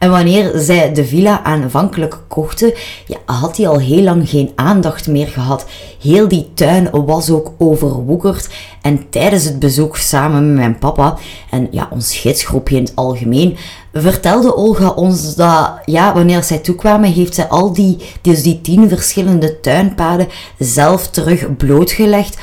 [0.00, 2.72] En wanneer zij de villa aanvankelijk kochten,
[3.06, 5.66] ja, had hij al heel lang geen aandacht meer gehad.
[6.02, 8.48] Heel die tuin was ook overwoekerd.
[8.82, 11.16] En tijdens het bezoek samen met mijn papa
[11.50, 13.56] en ja, ons gidsgroepje in het algemeen,
[13.92, 18.88] vertelde Olga ons dat ja, wanneer zij toekwamen, heeft zij al die, dus die tien
[18.88, 22.36] verschillende tuinpaden zelf terug blootgelegd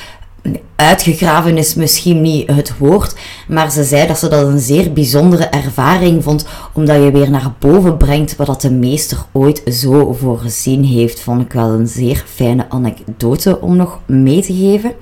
[0.75, 3.15] uitgegraven is misschien niet het woord,
[3.47, 7.53] maar ze zei dat ze dat een zeer bijzondere ervaring vond, omdat je weer naar
[7.59, 11.19] boven brengt wat de meester ooit zo voorzien heeft.
[11.19, 14.93] Vond ik wel een zeer fijne anekdote om nog mee te geven.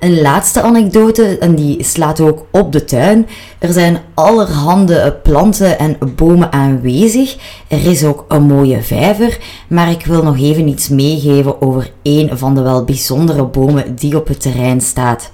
[0.00, 3.26] Een laatste anekdote, en die slaat ook op de tuin.
[3.58, 7.36] Er zijn allerhande planten en bomen aanwezig.
[7.68, 12.30] Er is ook een mooie vijver, maar ik wil nog even iets meegeven over een
[12.32, 15.30] van de wel bijzondere bomen die op het terrein staat.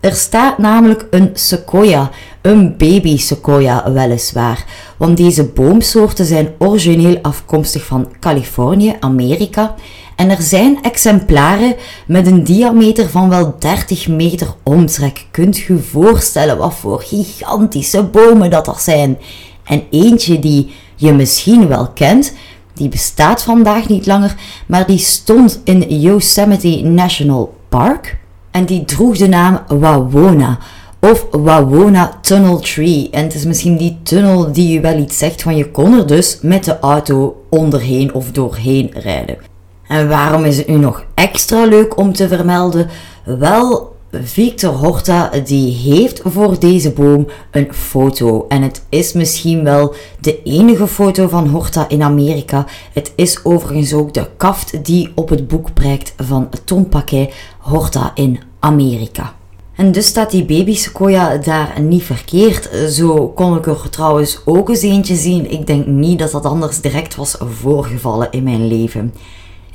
[0.00, 2.10] Er staat namelijk een sequoia,
[2.42, 4.64] een baby sequoia weliswaar,
[4.96, 9.74] want deze boomsoorten zijn origineel afkomstig van Californië, Amerika
[10.16, 11.74] en er zijn exemplaren
[12.06, 15.26] met een diameter van wel 30 meter omtrek.
[15.30, 19.18] Kunt je voorstellen wat voor gigantische bomen dat er zijn?
[19.64, 22.32] En eentje die je misschien wel kent,
[22.74, 24.34] die bestaat vandaag niet langer,
[24.66, 28.18] maar die stond in Yosemite National Park
[28.50, 30.58] en die droeg de naam Wawona
[31.00, 33.08] of Wawona Tunnel Tree.
[33.10, 36.06] En het is misschien die tunnel die je wel iets zegt, want je kon er
[36.06, 39.54] dus met de auto onderheen of doorheen rijden.
[39.88, 42.88] En waarom is het nu nog extra leuk om te vermelden?
[43.24, 48.46] Wel, Victor Horta die heeft voor deze boom een foto.
[48.48, 52.66] En het is misschien wel de enige foto van Horta in Amerika.
[52.92, 58.10] Het is overigens ook de kaft die op het boek prijkt van Tom Paquet Horta
[58.14, 59.34] in Amerika.
[59.74, 62.68] En dus staat die baby sequoia daar niet verkeerd.
[62.90, 65.50] Zo kon ik er trouwens ook eens eentje zien.
[65.50, 69.14] Ik denk niet dat dat anders direct was voorgevallen in mijn leven.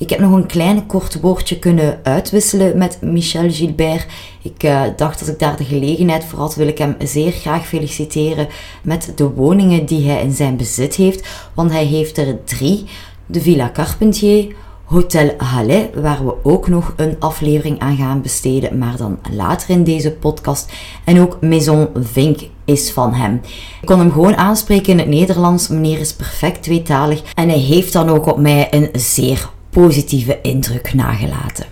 [0.02, 4.06] Ik heb nog een klein kort woordje kunnen uitwisselen met Michel Gilbert.
[4.42, 7.68] Ik uh, dacht dat ik daar de gelegenheid voor had, wil ik hem zeer graag
[7.68, 8.48] feliciteren
[8.84, 11.28] met de woningen die hij in zijn bezit heeft.
[11.54, 12.86] Want hij heeft er drie.
[13.26, 18.98] De Villa Carpentier, Hotel Halle, waar we ook nog een aflevering aan gaan besteden, maar
[18.98, 20.72] dan later in deze podcast.
[21.04, 23.42] En ook Maison Vink is van hem.
[23.82, 25.68] Ik kon hem gewoon aanspreken in het Nederlands.
[25.68, 30.94] Meneer is perfect tweetalig en hij heeft dan ook op mij een zeer positieve indruk
[30.94, 31.66] nagelaten.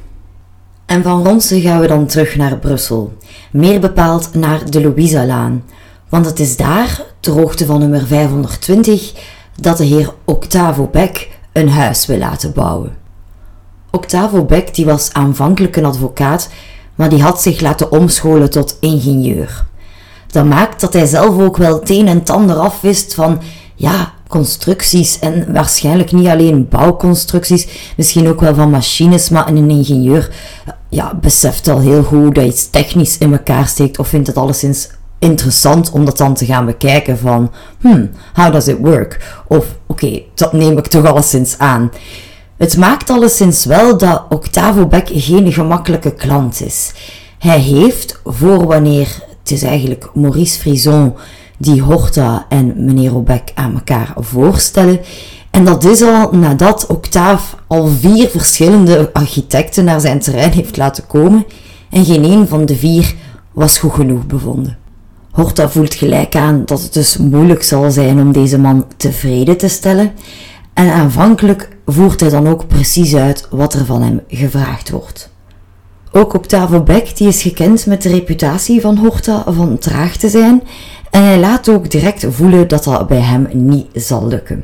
[0.85, 3.13] En van Ronsen gaan we dan terug naar Brussel.
[3.51, 5.63] Meer bepaald naar de Louisa-laan.
[6.09, 9.13] Want het is daar, ter hoogte van nummer 520,
[9.55, 12.97] dat de heer Octavo Beck een huis wil laten bouwen.
[13.91, 16.49] Octavo Beck die was aanvankelijk een advocaat,
[16.95, 19.65] maar die had zich laten omscholen tot ingenieur.
[20.27, 23.41] Dat maakt dat hij zelf ook wel het een en het ander afwist van
[23.79, 30.29] ja, constructies en waarschijnlijk niet alleen bouwconstructies, misschien ook wel van machines, maar een ingenieur
[30.89, 34.89] ja, beseft al heel goed dat iets technisch in elkaar steekt of vindt het alleszins
[35.19, 39.41] interessant om dat dan te gaan bekijken van hmm, how does it work?
[39.47, 41.91] Of oké, dat neem ik toch alleszins aan.
[42.57, 46.91] Het maakt alleszins wel dat Octavo Beck geen gemakkelijke klant is.
[47.37, 49.07] Hij heeft, voor wanneer,
[49.39, 51.15] het is eigenlijk Maurice Frison
[51.61, 54.99] die Horta en meneer Obeck aan elkaar voorstellen.
[55.51, 61.07] En dat is al nadat Octave al vier verschillende architecten naar zijn terrein heeft laten
[61.07, 61.45] komen
[61.89, 63.15] en geen een van de vier
[63.51, 64.77] was goed genoeg bevonden.
[65.31, 69.67] Horta voelt gelijk aan dat het dus moeilijk zal zijn om deze man tevreden te
[69.67, 70.11] stellen
[70.73, 75.29] en aanvankelijk voert hij dan ook precies uit wat er van hem gevraagd wordt.
[76.11, 80.63] Ook Octavo Beck die is gekend met de reputatie van Horta van traag te zijn
[81.11, 84.63] en hij laat ook direct voelen dat dat bij hem niet zal lukken.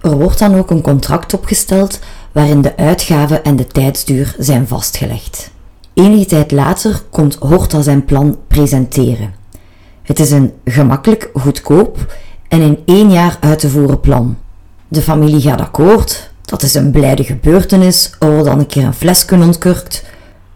[0.00, 1.98] Er wordt dan ook een contract opgesteld
[2.32, 5.50] waarin de uitgaven en de tijdsduur zijn vastgelegd.
[5.94, 9.34] Enige tijd later komt Horta zijn plan presenteren.
[10.02, 12.14] Het is een gemakkelijk, goedkoop
[12.48, 14.36] en in één jaar uit te voeren plan.
[14.88, 19.34] De familie gaat akkoord, dat is een blijde gebeurtenis, er dan een keer een flesje
[19.34, 20.04] ontkurkt.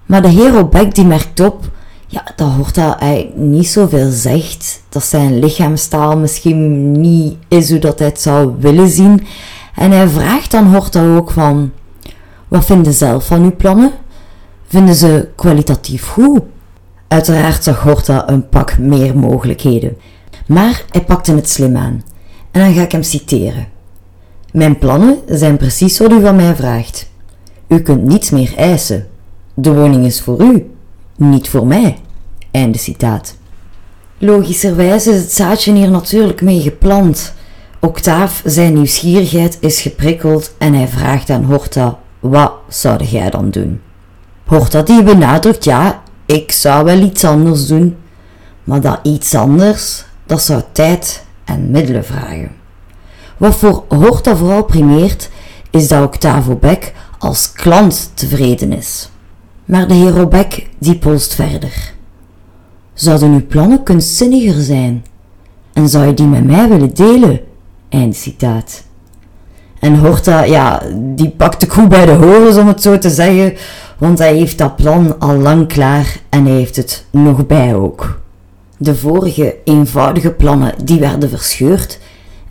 [0.06, 1.70] Maar de heer Obeck die merkt op
[2.12, 4.82] ja, dat hoort dat hij niet zoveel zegt.
[4.88, 9.26] Dat zijn lichaamstaal misschien niet is hoe dat hij het zou willen zien.
[9.74, 11.72] En hij vraagt dan Horta ook van,
[12.48, 13.90] wat vinden zelf van uw plannen?
[14.66, 16.40] Vinden ze kwalitatief goed?
[17.08, 19.96] Uiteraard zag Horta een pak meer mogelijkheden.
[20.46, 22.04] Maar hij pakte het slim aan.
[22.50, 23.68] En dan ga ik hem citeren.
[24.52, 27.10] Mijn plannen zijn precies wat u van mij vraagt.
[27.68, 29.06] U kunt niets meer eisen.
[29.54, 30.70] De woning is voor u,
[31.20, 31.98] niet voor mij.
[32.50, 33.36] Einde citaat.
[34.18, 37.34] Logischerwijs is het zaadje hier natuurlijk mee geplant.
[37.80, 43.80] Octaaf, zijn nieuwsgierigheid is geprikkeld en hij vraagt aan Horta: Wat zou jij dan doen?
[44.46, 47.96] Horta die benadrukt: Ja, ik zou wel iets anders doen.
[48.64, 52.50] Maar dat iets anders, dat zou tijd en middelen vragen.
[53.36, 55.30] Wat voor Horta vooral primeert,
[55.70, 59.09] is dat Octavo Beck als klant tevreden is.
[59.70, 61.92] Maar de heer Beck die polst verder.
[62.94, 65.04] Zouden uw plannen kunstzinniger zijn?
[65.72, 67.40] En zou je die met mij willen delen?
[67.88, 68.84] Eind citaat.
[69.80, 73.54] En Horta, ja, die pakt de koe bij de horens om het zo te zeggen,
[73.98, 78.20] want hij heeft dat plan al lang klaar en hij heeft het nog bij ook.
[78.76, 81.98] De vorige eenvoudige plannen die werden verscheurd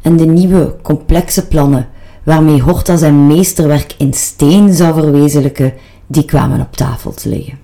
[0.02, 1.88] en de nieuwe complexe plannen
[2.24, 5.74] waarmee Horta zijn meesterwerk in steen zou verwezenlijken,
[6.12, 7.58] die kwamen op tafel te liggen.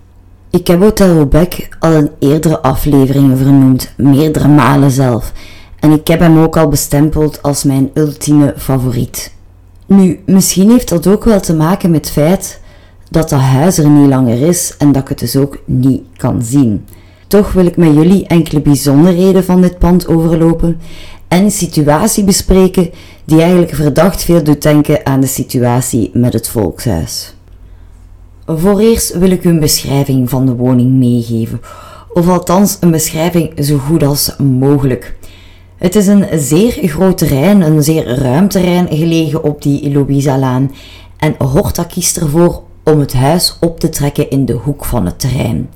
[0.49, 5.31] Ik heb Hotel Robeck al in eerdere afleveringen vernoemd, meerdere malen zelf,
[5.79, 9.33] en ik heb hem ook al bestempeld als mijn ultieme favoriet.
[9.85, 12.59] Nu, misschien heeft dat ook wel te maken met het feit
[13.09, 16.43] dat dat huis er niet langer is en dat ik het dus ook niet kan
[16.43, 16.85] zien.
[17.27, 20.79] Toch wil ik met jullie enkele bijzonderheden van dit pand overlopen
[21.27, 22.89] en een situatie bespreken
[23.25, 27.34] die eigenlijk verdacht veel doet denken aan de situatie met het volkshuis.
[28.47, 31.61] Voor eerst wil ik u een beschrijving van de woning meegeven,
[32.13, 35.17] of althans een beschrijving zo goed als mogelijk.
[35.77, 40.71] Het is een zeer groot terrein, een zeer ruim terrein gelegen op die Louisa-laan
[41.17, 45.19] en Horta kiest ervoor om het huis op te trekken in de hoek van het
[45.19, 45.69] terrein.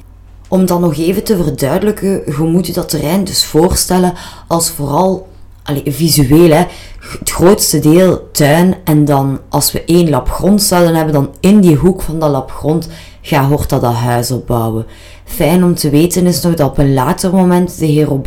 [0.47, 4.13] Om dan nog even te verduidelijken, je moet je dat terrein dus voorstellen
[4.47, 5.27] als vooral
[5.85, 6.63] visueel, hè,
[7.19, 11.59] het grootste deel tuin en dan als we één lap grond zouden hebben, dan in
[11.59, 12.89] die hoek van dat lap grond
[13.21, 14.85] gaat Horta dat huis opbouwen.
[15.25, 18.19] Fijn om te weten is nog dat op een later moment de heer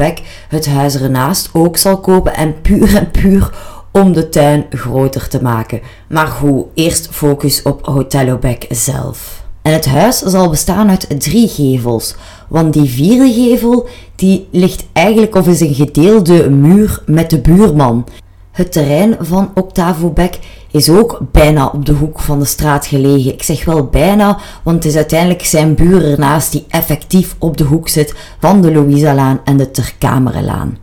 [0.49, 3.51] het huis ernaast ook zal kopen en puur en puur
[3.93, 5.81] om de tuin groter te maken.
[6.09, 9.42] Maar goed, eerst focus op Hotel Obek zelf.
[9.63, 12.15] En het huis zal bestaan uit drie gevels,
[12.49, 18.05] want die vierde gevel die ligt eigenlijk of is een gedeelde muur met de buurman.
[18.53, 20.39] Het terrein van Octavo Beck
[20.71, 23.33] is ook bijna op de hoek van de straat gelegen.
[23.33, 27.65] Ik zeg wel bijna, want het is uiteindelijk zijn buur ernaast die effectief op de
[27.65, 30.79] hoek zit van de Louisa-laan en de Terkamerenlaan.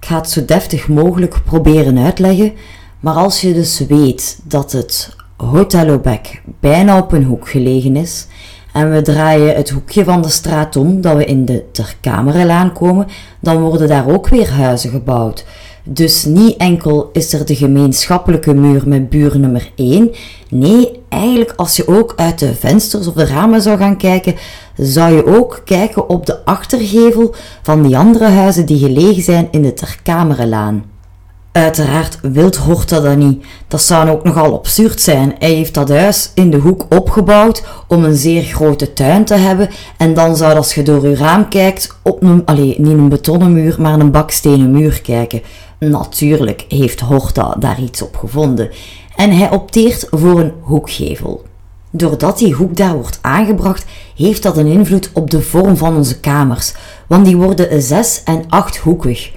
[0.00, 2.52] Ik ga het zo deftig mogelijk proberen uitleggen,
[3.00, 5.16] maar als je dus weet dat het
[5.46, 8.26] Hotel Obeck bijna op een hoek gelegen is
[8.72, 13.06] en we draaien het hoekje van de straat om dat we in de Terkamerenlaan komen,
[13.40, 15.44] dan worden daar ook weer huizen gebouwd.
[15.84, 20.10] Dus niet enkel is er de gemeenschappelijke muur met buur nummer 1.
[20.48, 24.34] Nee, eigenlijk als je ook uit de vensters of de ramen zou gaan kijken,
[24.76, 29.62] zou je ook kijken op de achtergevel van die andere huizen die gelegen zijn in
[29.62, 30.84] de Terkamerenlaan.
[31.52, 33.44] Uiteraard wilt Horta dat niet.
[33.68, 35.34] Dat zou ook nogal absurd zijn.
[35.38, 39.68] Hij heeft dat huis in de hoek opgebouwd om een zeer grote tuin te hebben.
[39.96, 43.76] En dan zou als je door je raam kijkt op een, niet een betonnen muur,
[43.78, 45.42] maar een bakstenen muur kijken.
[45.78, 48.70] Natuurlijk heeft Horta daar iets op gevonden.
[49.16, 51.42] En hij opteert voor een hoekgevel.
[51.90, 53.84] Doordat die hoek daar wordt aangebracht,
[54.16, 56.74] heeft dat een invloed op de vorm van onze kamers,
[57.06, 59.30] want die worden zes en acht hoekig.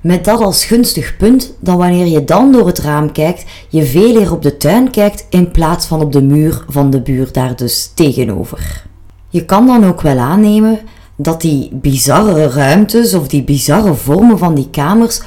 [0.00, 4.16] Met dat als gunstig punt dat wanneer je dan door het raam kijkt, je veel
[4.16, 7.56] eer op de tuin kijkt in plaats van op de muur van de buur daar
[7.56, 8.84] dus tegenover.
[9.28, 10.78] Je kan dan ook wel aannemen
[11.16, 15.20] dat die bizarre ruimtes of die bizarre vormen van die kamers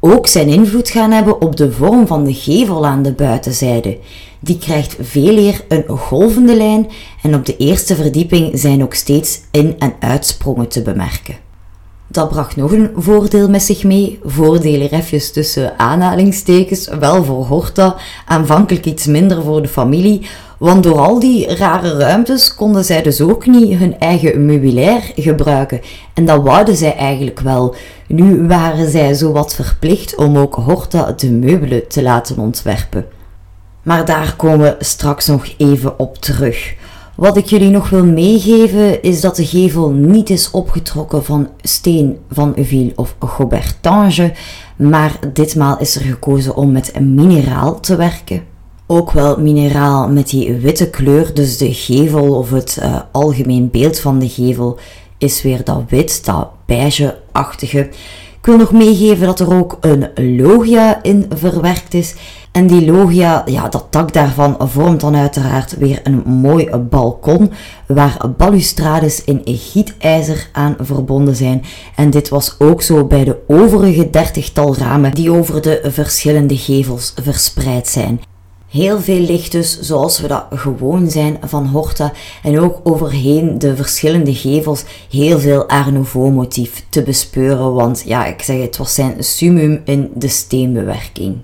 [0.00, 3.98] ook zijn invloed gaan hebben op de vorm van de gevel aan de buitenzijde.
[4.40, 6.86] Die krijgt veel eer een golvende lijn
[7.22, 11.43] en op de eerste verdieping zijn ook steeds in- en uitsprongen te bemerken.
[12.14, 14.18] Dat bracht nog een voordeel met zich mee.
[14.24, 16.88] Voordeel hier even tussen aanhalingstekens.
[16.88, 17.96] Wel voor Horta,
[18.26, 20.26] aanvankelijk iets minder voor de familie.
[20.58, 25.80] Want door al die rare ruimtes konden zij dus ook niet hun eigen meubilair gebruiken.
[26.14, 27.74] En dat wouden zij eigenlijk wel.
[28.06, 33.06] Nu waren zij zowat verplicht om ook Horta de meubelen te laten ontwerpen.
[33.82, 36.74] Maar daar komen we straks nog even op terug.
[37.16, 42.18] Wat ik jullie nog wil meegeven is dat de gevel niet is opgetrokken van steen
[42.30, 44.32] van Uville of Gobertange,
[44.76, 48.42] maar ditmaal is er gekozen om met mineraal te werken.
[48.86, 54.00] Ook wel mineraal met die witte kleur, dus de gevel of het uh, algemeen beeld
[54.00, 54.78] van de gevel
[55.18, 57.78] is weer dat wit, dat beige-achtige.
[58.38, 62.14] Ik wil nog meegeven dat er ook een logia in verwerkt is
[62.54, 67.50] en die logia, ja, dat dak daarvan vormt dan uiteraard weer een mooi balkon
[67.86, 71.62] waar balustrades in gietijzer aan verbonden zijn.
[71.96, 77.14] En dit was ook zo bij de overige dertigtal ramen die over de verschillende gevels
[77.22, 78.20] verspreid zijn.
[78.68, 82.12] Heel veel licht dus, zoals we dat gewoon zijn van Horta.
[82.42, 87.74] En ook overheen de verschillende gevels heel veel Art Nouveau motief te bespeuren.
[87.74, 91.36] Want ja, ik zeg het was zijn summum in de steenbewerking.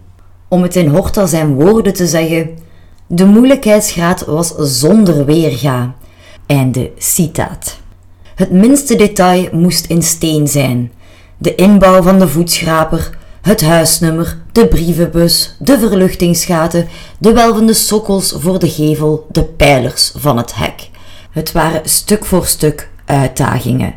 [0.51, 2.59] Om het in Horta zijn woorden te zeggen,
[3.07, 5.95] de moeilijkheidsgraad was zonder weerga.
[6.47, 7.79] Einde citaat.
[8.35, 10.93] Het minste detail moest in steen zijn.
[11.39, 16.89] De inbouw van de voetschraper, het huisnummer, de brievenbus, de verluchtingsgaten,
[17.19, 20.91] de welvende sokkels voor de gevel, de pijlers van het hek.
[21.31, 23.95] Het waren stuk voor stuk uitdagingen.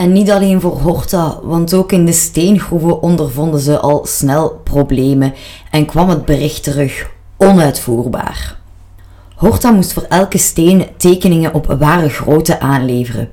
[0.00, 5.34] En niet alleen voor Horta, want ook in de steengroeven ondervonden ze al snel problemen
[5.70, 8.56] en kwam het bericht terug onuitvoerbaar.
[9.34, 13.28] Horta moest voor elke steen tekeningen op ware grootte aanleveren.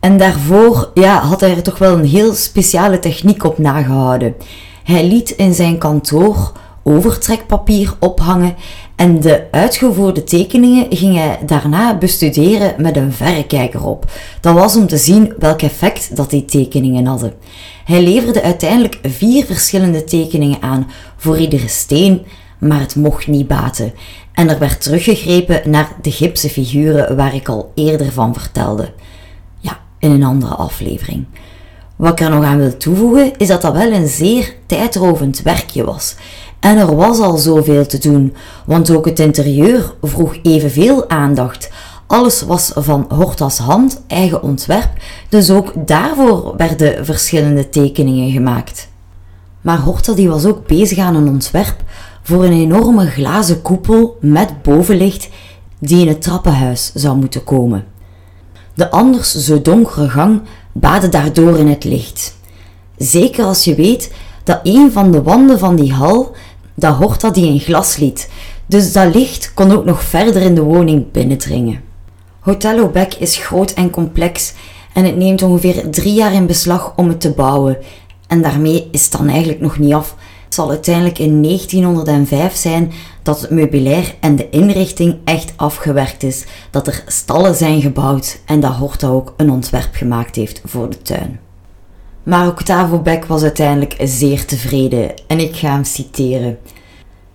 [0.00, 4.34] En daarvoor ja, had hij er toch wel een heel speciale techniek op nagehouden.
[4.84, 6.52] Hij liet in zijn kantoor
[6.88, 8.54] overtrekpapier ophangen
[8.96, 14.10] en de uitgevoerde tekeningen ging hij daarna bestuderen met een verrekijker op.
[14.40, 17.32] Dat was om te zien welk effect dat die tekeningen hadden.
[17.84, 22.22] Hij leverde uiteindelijk vier verschillende tekeningen aan voor iedere steen,
[22.58, 23.92] maar het mocht niet baten.
[24.32, 28.92] En er werd teruggegrepen naar de gipsen figuren waar ik al eerder van vertelde.
[29.60, 31.26] Ja, in een andere aflevering.
[31.96, 35.84] Wat ik er nog aan wil toevoegen is dat dat wel een zeer tijdrovend werkje
[35.84, 36.14] was.
[36.60, 38.34] En er was al zoveel te doen,
[38.64, 41.70] want ook het interieur vroeg evenveel aandacht.
[42.06, 44.90] Alles was van Hortas hand, eigen ontwerp,
[45.28, 48.88] dus ook daarvoor werden verschillende tekeningen gemaakt.
[49.60, 51.76] Maar Horta die was ook bezig aan een ontwerp
[52.22, 55.28] voor een enorme glazen koepel met bovenlicht
[55.78, 57.84] die in het trappenhuis zou moeten komen.
[58.74, 60.42] De anders zo donkere gang
[60.72, 62.36] baadde daardoor in het licht.
[62.96, 64.12] Zeker als je weet
[64.44, 66.34] dat een van de wanden van die hal
[66.76, 68.28] dat Horta die in glas liet,
[68.66, 71.80] dus dat licht kon ook nog verder in de woning binnendringen.
[72.40, 74.52] Hotel Beck is groot en complex
[74.92, 77.76] en het neemt ongeveer drie jaar in beslag om het te bouwen.
[78.26, 80.16] En daarmee is het dan eigenlijk nog niet af.
[80.44, 86.44] Het zal uiteindelijk in 1905 zijn dat het meubilair en de inrichting echt afgewerkt is,
[86.70, 91.02] dat er stallen zijn gebouwd en dat Horta ook een ontwerp gemaakt heeft voor de
[91.02, 91.45] tuin.
[92.26, 96.58] Maar Octavo Beck was uiteindelijk zeer tevreden en ik ga hem citeren.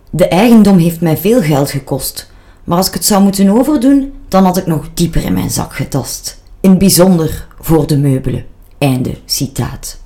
[0.10, 2.32] De eigendom heeft mij veel geld gekost.
[2.64, 5.76] Maar als ik het zou moeten overdoen, dan had ik nog dieper in mijn zak
[5.76, 6.42] getast.
[6.62, 8.46] In bijzonder voor de meubelen.
[8.78, 10.00] Einde citaat.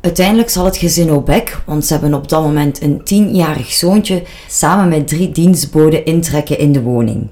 [0.00, 4.88] Uiteindelijk zal het gezin Obek, want ze hebben op dat moment een tienjarig zoontje, samen
[4.88, 7.28] met drie dienstboden intrekken in de woning.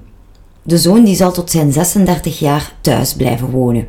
[0.63, 3.87] De zoon die zal tot zijn 36 jaar thuis blijven wonen.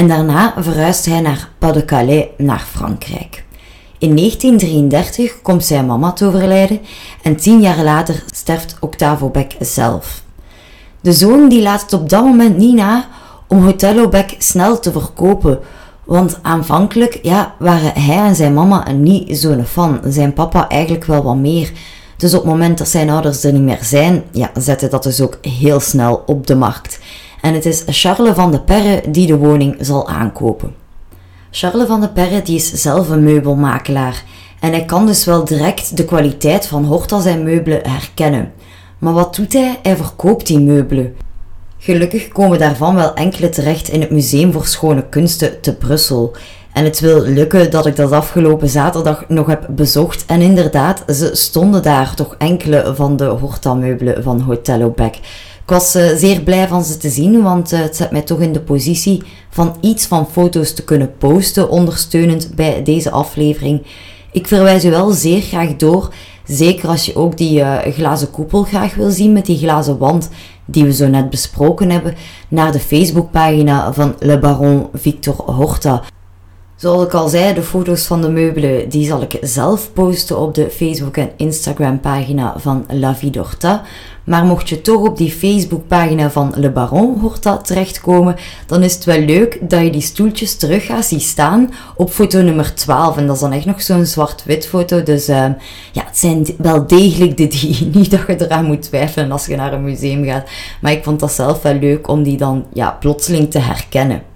[0.00, 3.44] En daarna verhuist hij naar Pas-de-Calais, naar Frankrijk.
[3.98, 6.80] In 1933 komt zijn mama te overlijden
[7.22, 10.22] en tien jaar later sterft Octave Obek zelf.
[11.00, 13.08] De zoon die laat het op dat moment niet na
[13.46, 15.58] om Hotel Obek snel te verkopen,
[16.04, 20.00] want aanvankelijk ja, waren hij en zijn mama niet zo'n fan.
[20.06, 21.72] Zijn papa eigenlijk wel wat meer.
[22.16, 25.20] Dus op het moment dat zijn ouders er niet meer zijn, ja, zette dat dus
[25.20, 26.98] ook heel snel op de markt.
[27.42, 30.74] En het is Charles van de Perre die de woning zal aankopen.
[31.50, 34.24] Charles van de Perre die is zelf een meubelmakelaar
[34.60, 38.52] en hij kan dus wel direct de kwaliteit van Horta zijn meubelen herkennen.
[38.98, 39.78] Maar wat doet hij?
[39.82, 41.16] Hij verkoopt die meubelen.
[41.78, 46.36] Gelukkig komen daarvan wel enkele terecht in het Museum voor Schone Kunsten te Brussel.
[46.72, 50.24] En het wil lukken dat ik dat afgelopen zaterdag nog heb bezocht.
[50.26, 55.18] En inderdaad, ze stonden daar toch enkele van de Horta-meubelen van Hotel Obek.
[55.70, 58.40] Ik was uh, zeer blij van ze te zien, want uh, het zet mij toch
[58.40, 63.82] in de positie van iets van foto's te kunnen posten, ondersteunend bij deze aflevering.
[64.32, 66.12] Ik verwijs u wel zeer graag door,
[66.46, 70.28] zeker als je ook die uh, glazen koepel graag wil zien met die glazen wand
[70.64, 72.14] die we zo net besproken hebben,
[72.48, 76.02] naar de Facebookpagina van Le Baron Victor Horta.
[76.80, 80.54] Zoals ik al zei, de foto's van de meubelen die zal ik zelf posten op
[80.54, 83.82] de Facebook en Instagram pagina van La Vie d'Horta.
[84.24, 89.04] Maar mocht je toch op die Facebookpagina van Le Baron Horta terechtkomen, dan is het
[89.04, 93.16] wel leuk dat je die stoeltjes terug gaat zien staan op foto nummer 12.
[93.16, 95.02] En dat is dan echt nog zo'n zwart-wit foto.
[95.02, 95.36] Dus uh,
[95.92, 97.86] ja, het zijn wel degelijk de die.
[97.94, 100.48] Niet dat je eraan moet twijfelen als je naar een museum gaat.
[100.80, 104.29] Maar ik vond dat zelf wel leuk om die dan ja, plotseling te herkennen.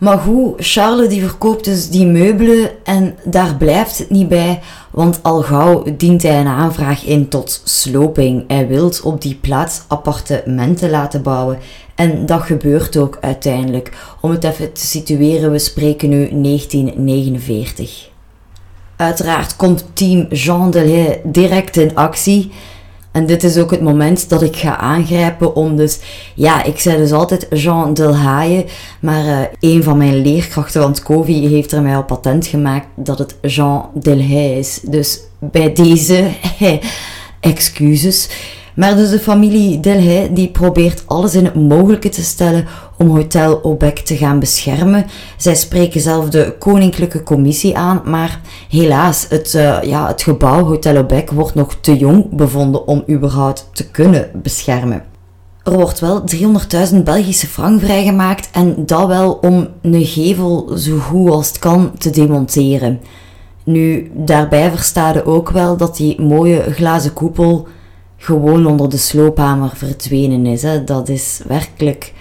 [0.00, 5.22] Maar goed, Charles die verkoopt dus die meubelen en daar blijft het niet bij, want
[5.22, 8.44] al gauw dient hij een aanvraag in tot sloping.
[8.48, 11.58] Hij wil op die plaats appartementen laten bouwen
[11.94, 13.92] en dat gebeurt ook uiteindelijk.
[14.20, 18.08] Om het even te situeren, we spreken nu 1949.
[18.96, 22.50] Uiteraard komt team Jean Delay direct in actie.
[23.12, 25.98] En dit is ook het moment dat ik ga aangrijpen om dus...
[26.34, 28.64] Ja, ik zei dus altijd Jean Delhaye,
[29.00, 32.86] maar uh, een van mijn leerkrachten van het COVID heeft er mij al patent gemaakt
[32.96, 34.80] dat het Jean Delhaye is.
[34.82, 36.28] Dus bij deze,
[37.40, 38.28] excuses.
[38.74, 42.66] Maar dus de familie Delhay die probeert alles in het mogelijke te stellen
[43.00, 45.06] om Hotel Obek te gaan beschermen.
[45.36, 50.96] Zij spreken zelf de Koninklijke Commissie aan, maar helaas, het, uh, ja, het gebouw Hotel
[50.96, 55.02] Obek wordt nog te jong bevonden om überhaupt te kunnen beschermen.
[55.62, 56.24] Er wordt wel
[56.92, 61.92] 300.000 Belgische frank vrijgemaakt en dat wel om een gevel zo goed als het kan
[61.98, 63.00] te demonteren.
[63.64, 67.66] Nu, daarbij verstaat ook wel dat die mooie glazen koepel
[68.16, 70.62] gewoon onder de sloophamer verdwenen is.
[70.62, 70.84] Hè.
[70.84, 72.12] Dat is werkelijk.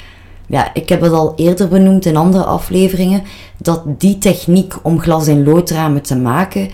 [0.50, 3.24] Ja, ik heb het al eerder benoemd in andere afleveringen.
[3.58, 6.70] Dat die techniek om glas- in loodramen te maken,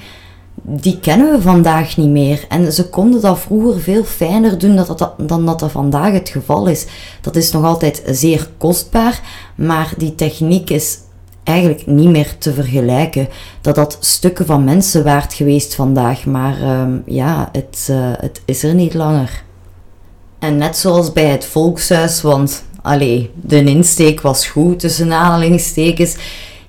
[0.61, 2.45] die kennen we vandaag niet meer.
[2.49, 6.30] En ze konden dat vroeger veel fijner doen dan dat, dan dat dat vandaag het
[6.30, 6.86] geval is.
[7.21, 9.21] Dat is nog altijd zeer kostbaar,
[9.55, 10.97] maar die techniek is
[11.43, 13.28] eigenlijk niet meer te vergelijken.
[13.61, 18.63] Dat dat stukken van mensen waard geweest vandaag, maar um, ja, het, uh, het is
[18.63, 19.43] er niet langer.
[20.39, 26.15] En net zoals bij het volkshuis, want allee, de insteek was goed tussen aanhalingstekens.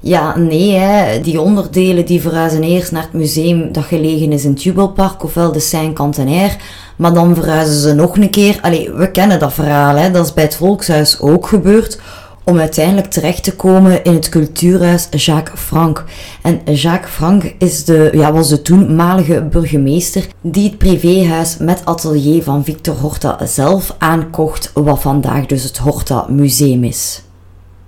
[0.01, 4.51] Ja, nee, hè, die onderdelen die verhuizen eerst naar het museum dat gelegen is in
[4.51, 6.57] het Jubelpark, ofwel de Saint-Cantenaire.
[6.97, 8.59] Maar dan verhuizen ze nog een keer.
[8.63, 11.99] Allee, we kennen dat verhaal, hè, dat is bij het Volkshuis ook gebeurd
[12.47, 16.05] om uiteindelijk terecht te komen in het cultuurhuis Jacques Frank.
[16.43, 22.43] En Jacques Frank is de, ja, was de toenmalige burgemeester die het privéhuis met atelier
[22.43, 27.23] van Victor Horta zelf aankocht, wat vandaag dus het Horta Museum is.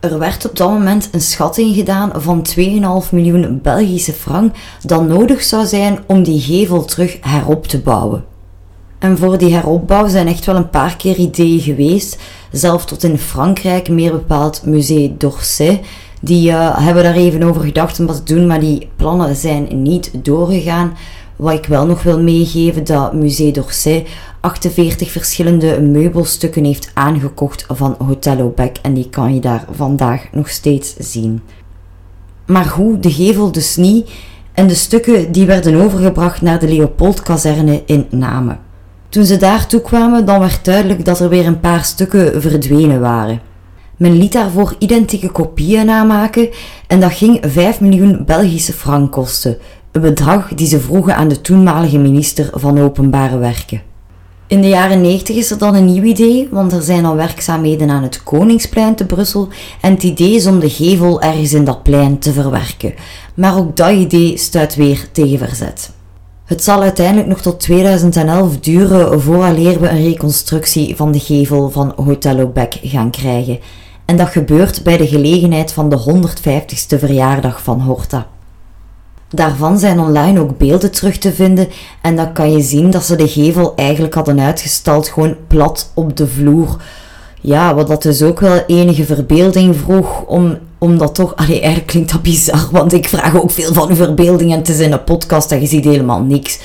[0.01, 2.63] Er werd op dat moment een schatting gedaan van 2,5
[3.11, 8.25] miljoen Belgische frank dat nodig zou zijn om die gevel terug herop te bouwen.
[8.99, 12.18] En voor die heropbouw zijn echt wel een paar keer ideeën geweest.
[12.53, 15.80] Zelf tot in Frankrijk, meer bepaald Musée d'Orsay.
[16.20, 19.82] Die uh, hebben daar even over gedacht om wat te doen, maar die plannen zijn
[19.82, 20.96] niet doorgegaan.
[21.36, 24.07] Wat ik wel nog wil meegeven, dat Musée d'Orsay
[24.40, 28.78] 48 verschillende meubelstukken heeft aangekocht van Hotel Obek.
[28.82, 31.42] En die kan je daar vandaag nog steeds zien.
[32.46, 34.11] Maar hoe, de gevel dus niet.
[34.53, 38.66] En de stukken die werden overgebracht naar de Leopoldkazerne in Namen.
[39.09, 43.41] Toen ze daartoe kwamen, dan werd duidelijk dat er weer een paar stukken verdwenen waren.
[43.97, 46.49] Men liet daarvoor identieke kopieën namaken
[46.87, 49.57] en dat ging 5 miljoen Belgische frank kosten,
[49.93, 53.83] een bedrag die ze vroegen aan de toenmalige minister van Openbare Werken.
[54.47, 57.91] In de jaren 90 is er dan een nieuw idee, want er zijn al werkzaamheden
[57.91, 59.49] aan het Koningsplein te Brussel
[59.81, 62.95] en het idee is om de gevel ergens in dat plein te verwerken.
[63.35, 65.91] Maar ook dat idee stuit weer tegen verzet.
[66.49, 71.92] Het zal uiteindelijk nog tot 2011 duren vooraleer we een reconstructie van de gevel van
[71.96, 73.59] Hotel Obec gaan krijgen.
[74.05, 78.26] En dat gebeurt bij de gelegenheid van de 150ste verjaardag van Horta.
[79.28, 81.68] Daarvan zijn online ook beelden terug te vinden
[82.03, 86.16] en dan kan je zien dat ze de gevel eigenlijk hadden uitgestald gewoon plat op
[86.16, 86.76] de vloer.
[87.40, 91.37] Ja, wat dat dus ook wel enige verbeelding vroeg om, om dat toch...
[91.37, 94.68] Allee, eigenlijk klinkt dat bizar, want ik vraag ook veel van uw verbeelding en het
[94.68, 96.59] is in een podcast en je ziet helemaal niks.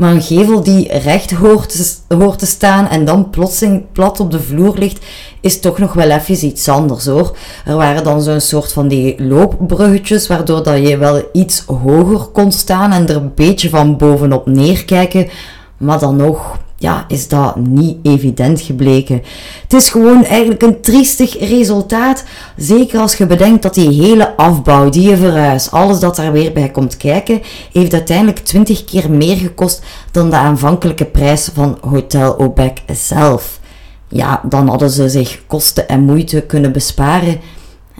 [0.00, 1.68] Maar een gevel die recht hoort
[2.08, 5.04] te, hoort te staan en dan plotseling plat op de vloer ligt,
[5.40, 7.36] is toch nog wel even iets anders hoor.
[7.64, 12.52] Er waren dan zo'n soort van die loopbruggetjes, waardoor dat je wel iets hoger kon
[12.52, 15.28] staan en er een beetje van bovenop neerkijken.
[15.76, 19.22] Maar dan nog, ja, is dat niet evident gebleken.
[19.62, 22.24] Het is gewoon eigenlijk een triestig resultaat.
[22.56, 26.70] Zeker als je bedenkt dat die hele afbouw, die verhuis, alles dat daar weer bij
[26.70, 32.78] komt kijken, heeft uiteindelijk 20 keer meer gekost dan de aanvankelijke prijs van Hotel Obec
[32.92, 33.60] zelf.
[34.08, 37.40] Ja, dan hadden ze zich kosten en moeite kunnen besparen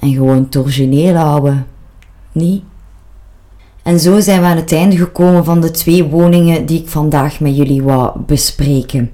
[0.01, 1.67] en gewoon het houden.
[2.33, 2.63] Niet?
[3.83, 7.41] En zo zijn we aan het einde gekomen van de twee woningen die ik vandaag
[7.41, 9.11] met jullie wou bespreken.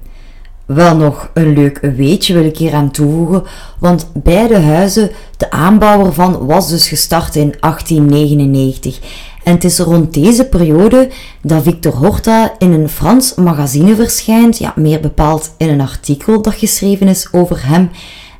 [0.65, 3.43] Wel nog een leuk weetje wil ik hier aan toevoegen,
[3.79, 8.99] want beide huizen, de aanbouw ervan was dus gestart in 1899.
[9.43, 11.09] En het is rond deze periode
[11.41, 16.53] dat Victor Horta in een Frans magazine verschijnt, ja, meer bepaald in een artikel dat
[16.53, 17.89] geschreven is over hem.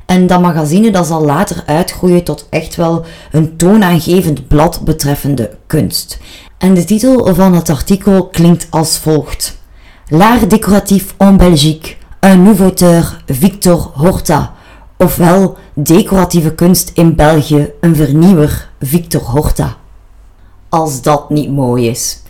[0.08, 6.18] En dat magazine dat zal later uitgroeien tot echt wel een toonaangevend blad betreffende kunst.
[6.58, 9.58] En de titel van het artikel klinkt als volgt.
[10.08, 14.54] L'art décoratif en Belgique, un nouveauteur Victor Horta.
[14.96, 19.76] Ofwel decoratieve kunst in België, een vernieuwer Victor Horta.
[20.68, 22.22] Als dat niet mooi is.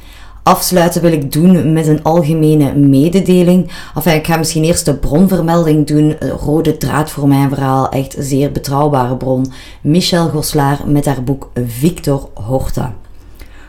[0.49, 3.71] Afsluiten wil ik doen met een algemene mededeling.
[3.95, 6.17] Enfin, ik ga misschien eerst de bronvermelding doen.
[6.45, 7.89] Rode draad voor mijn verhaal.
[7.89, 9.53] Echt zeer betrouwbare bron.
[9.81, 12.95] Michel Goslaar met haar boek Victor Horta.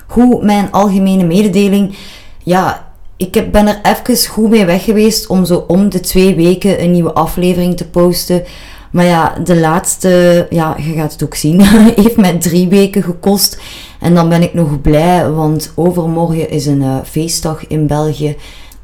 [0.07, 1.97] Goed, mijn algemene mededeling.
[2.43, 6.83] Ja, ik ben er even goed mee weg geweest om zo om de twee weken
[6.83, 8.43] een nieuwe aflevering te posten.
[8.91, 11.61] Maar ja, de laatste, ja, je gaat het ook zien,
[12.01, 13.59] heeft mij drie weken gekost.
[13.99, 18.35] En dan ben ik nog blij, want overmorgen is een uh, feestdag in België.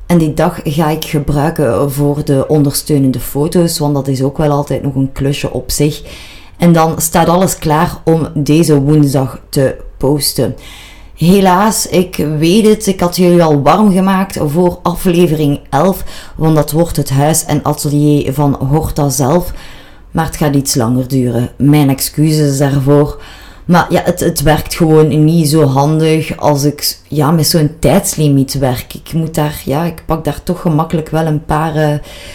[0.05, 4.51] En die dag ga ik gebruiken voor de ondersteunende foto's, want dat is ook wel
[4.51, 6.01] altijd nog een klusje op zich.
[6.57, 10.55] En dan staat alles klaar om deze woensdag te posten.
[11.15, 16.03] Helaas, ik weet het, ik had jullie al warm gemaakt voor aflevering 11,
[16.35, 19.53] want dat wordt het huis en atelier van Horta zelf.
[20.15, 21.49] Maar het gaat iets langer duren.
[21.57, 23.21] Mijn excuses daarvoor.
[23.65, 28.53] Maar ja, het, het werkt gewoon niet zo handig als ik ja, met zo'n tijdslimiet
[28.53, 28.93] werk.
[28.93, 31.93] Ik moet daar, ja, ik pak daar toch gemakkelijk wel een paar uh,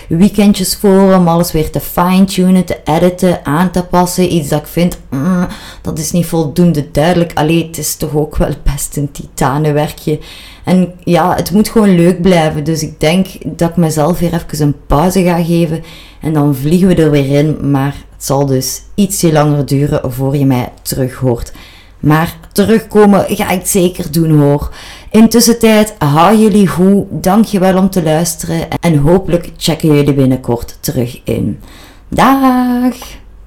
[0.09, 4.33] weekendjes voor om alles weer te fine-tunen, te editen, aan te passen.
[4.33, 5.47] Iets dat ik vind, mm,
[5.83, 7.33] dat is niet voldoende duidelijk.
[7.35, 10.19] Allee, het is toch ook wel best een titanenwerkje.
[10.65, 12.65] En ja, het moet gewoon leuk blijven.
[12.65, 15.83] Dus ik denk dat ik mezelf weer even een pauze ga geven.
[16.21, 17.71] En dan vliegen we er weer in.
[17.71, 21.53] Maar het zal dus ietsje langer duren voor je mij terug hoort.
[22.01, 24.71] Maar terugkomen ga ik zeker doen hoor.
[25.11, 27.05] Intussen tijd, hou jullie goed.
[27.11, 28.69] Dankjewel om te luisteren.
[28.81, 31.61] En hopelijk checken jullie binnenkort terug in.
[32.09, 32.95] Dag!